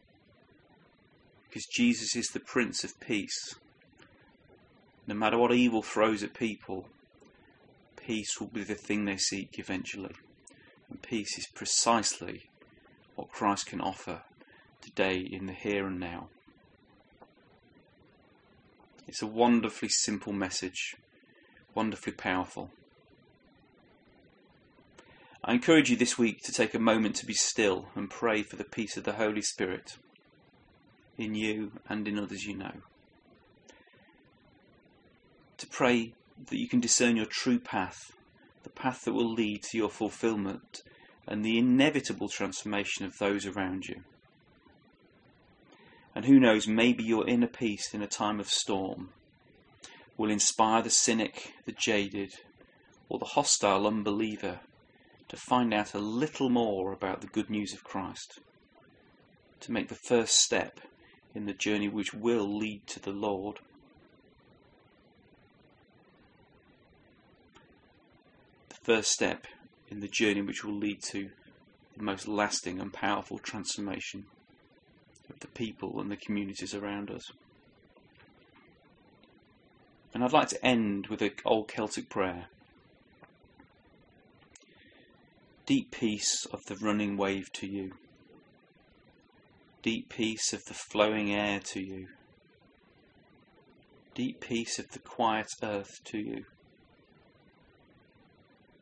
Because 1.49 1.65
Jesus 1.65 2.15
is 2.15 2.27
the 2.27 2.39
Prince 2.39 2.83
of 2.83 2.97
Peace. 2.99 3.55
No 5.05 5.15
matter 5.15 5.37
what 5.37 5.51
evil 5.51 5.81
throws 5.81 6.23
at 6.23 6.33
people, 6.33 6.87
peace 7.97 8.39
will 8.39 8.47
be 8.47 8.63
the 8.63 8.75
thing 8.75 9.03
they 9.03 9.17
seek 9.17 9.59
eventually. 9.59 10.15
And 10.89 11.01
peace 11.01 11.37
is 11.37 11.47
precisely 11.47 12.43
what 13.15 13.31
Christ 13.31 13.65
can 13.65 13.81
offer 13.81 14.21
today 14.81 15.17
in 15.17 15.47
the 15.47 15.53
here 15.53 15.87
and 15.87 15.99
now. 15.99 16.29
It's 19.07 19.21
a 19.21 19.27
wonderfully 19.27 19.89
simple 19.89 20.33
message, 20.33 20.95
wonderfully 21.73 22.13
powerful. 22.13 22.71
I 25.43 25.53
encourage 25.53 25.89
you 25.89 25.95
this 25.95 26.19
week 26.19 26.41
to 26.43 26.51
take 26.51 26.75
a 26.75 26.79
moment 26.79 27.15
to 27.17 27.25
be 27.25 27.33
still 27.33 27.87
and 27.95 28.09
pray 28.09 28.43
for 28.43 28.57
the 28.57 28.63
peace 28.63 28.95
of 28.95 29.03
the 29.03 29.13
Holy 29.13 29.41
Spirit 29.41 29.97
in 31.17 31.33
you 31.33 31.71
and 31.89 32.07
in 32.07 32.19
others 32.19 32.45
you 32.45 32.55
know. 32.55 32.81
To 35.57 35.67
pray 35.67 36.13
that 36.49 36.59
you 36.59 36.67
can 36.67 36.79
discern 36.79 37.15
your 37.15 37.25
true 37.25 37.59
path, 37.59 38.11
the 38.63 38.69
path 38.69 39.03
that 39.05 39.13
will 39.13 39.31
lead 39.31 39.63
to 39.63 39.77
your 39.77 39.89
fulfillment 39.89 40.83
and 41.27 41.43
the 41.43 41.57
inevitable 41.57 42.29
transformation 42.29 43.05
of 43.05 43.17
those 43.17 43.45
around 43.45 43.87
you. 43.87 44.03
And 46.13 46.25
who 46.25 46.39
knows, 46.39 46.67
maybe 46.67 47.03
your 47.03 47.27
inner 47.27 47.47
peace 47.47 47.93
in 47.93 48.01
a 48.01 48.07
time 48.07 48.39
of 48.39 48.49
storm. 48.49 49.09
Will 50.17 50.29
inspire 50.29 50.81
the 50.81 50.89
cynic, 50.89 51.53
the 51.65 51.71
jaded, 51.71 52.33
or 53.09 53.17
the 53.17 53.25
hostile 53.25 53.87
unbeliever 53.87 54.59
to 55.29 55.37
find 55.37 55.73
out 55.73 55.93
a 55.93 55.99
little 55.99 56.49
more 56.49 56.91
about 56.91 57.21
the 57.21 57.27
good 57.27 57.49
news 57.49 57.73
of 57.73 57.83
Christ, 57.83 58.39
to 59.61 59.71
make 59.71 59.87
the 59.87 59.95
first 59.95 60.37
step 60.37 60.81
in 61.33 61.45
the 61.45 61.53
journey 61.53 61.87
which 61.87 62.13
will 62.13 62.57
lead 62.57 62.85
to 62.87 62.99
the 62.99 63.11
Lord. 63.11 63.59
The 68.67 68.75
first 68.83 69.11
step 69.11 69.47
in 69.87 70.01
the 70.01 70.09
journey 70.09 70.41
which 70.41 70.65
will 70.65 70.77
lead 70.77 71.01
to 71.03 71.29
the 71.95 72.03
most 72.03 72.27
lasting 72.27 72.81
and 72.81 72.91
powerful 72.91 73.39
transformation 73.39 74.25
the 75.39 75.47
people 75.47 75.99
and 75.99 76.11
the 76.11 76.17
communities 76.17 76.73
around 76.73 77.09
us. 77.09 77.23
And 80.13 80.23
I'd 80.23 80.33
like 80.33 80.49
to 80.49 80.65
end 80.65 81.07
with 81.07 81.21
an 81.21 81.31
old 81.45 81.67
Celtic 81.67 82.09
prayer 82.09 82.47
Deep 85.65 85.91
peace 85.91 86.45
of 86.51 86.65
the 86.65 86.75
running 86.75 87.15
wave 87.15 87.49
to 87.53 87.65
you. 87.65 87.93
Deep 89.81 90.09
peace 90.09 90.51
of 90.51 90.65
the 90.65 90.73
flowing 90.73 91.33
air 91.33 91.59
to 91.59 91.79
you. 91.79 92.07
Deep 94.13 94.41
peace 94.41 94.79
of 94.79 94.89
the 94.91 94.99
quiet 94.99 95.47
earth 95.63 96.03
to 96.03 96.17
you. 96.17 96.43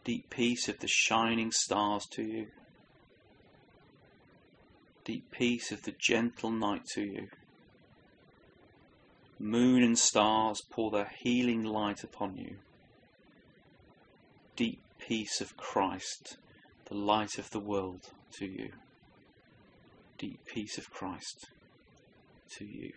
Deep 0.04 0.30
peace 0.30 0.68
of 0.68 0.80
the 0.80 0.88
shining 0.88 1.52
stars 1.52 2.08
to 2.08 2.24
you. 2.24 2.48
Deep 5.10 5.32
peace 5.32 5.72
of 5.72 5.82
the 5.82 5.96
gentle 5.98 6.52
night 6.52 6.86
to 6.86 7.02
you. 7.02 7.30
Moon 9.40 9.82
and 9.82 9.98
stars 9.98 10.62
pour 10.70 10.92
their 10.92 11.12
healing 11.22 11.64
light 11.64 12.04
upon 12.04 12.38
you. 12.38 12.58
Deep 14.56 14.80
peace 15.00 15.42
of 15.42 15.58
Christ 15.58 16.38
the 16.90 16.94
light 16.94 17.40
of 17.40 17.50
the 17.50 17.60
world 17.60 18.12
to 18.34 18.46
you. 18.46 18.72
Deep 20.20 20.46
peace 20.46 20.78
of 20.78 20.92
Christ 20.92 21.48
to 22.52 22.66
you. 22.66 22.92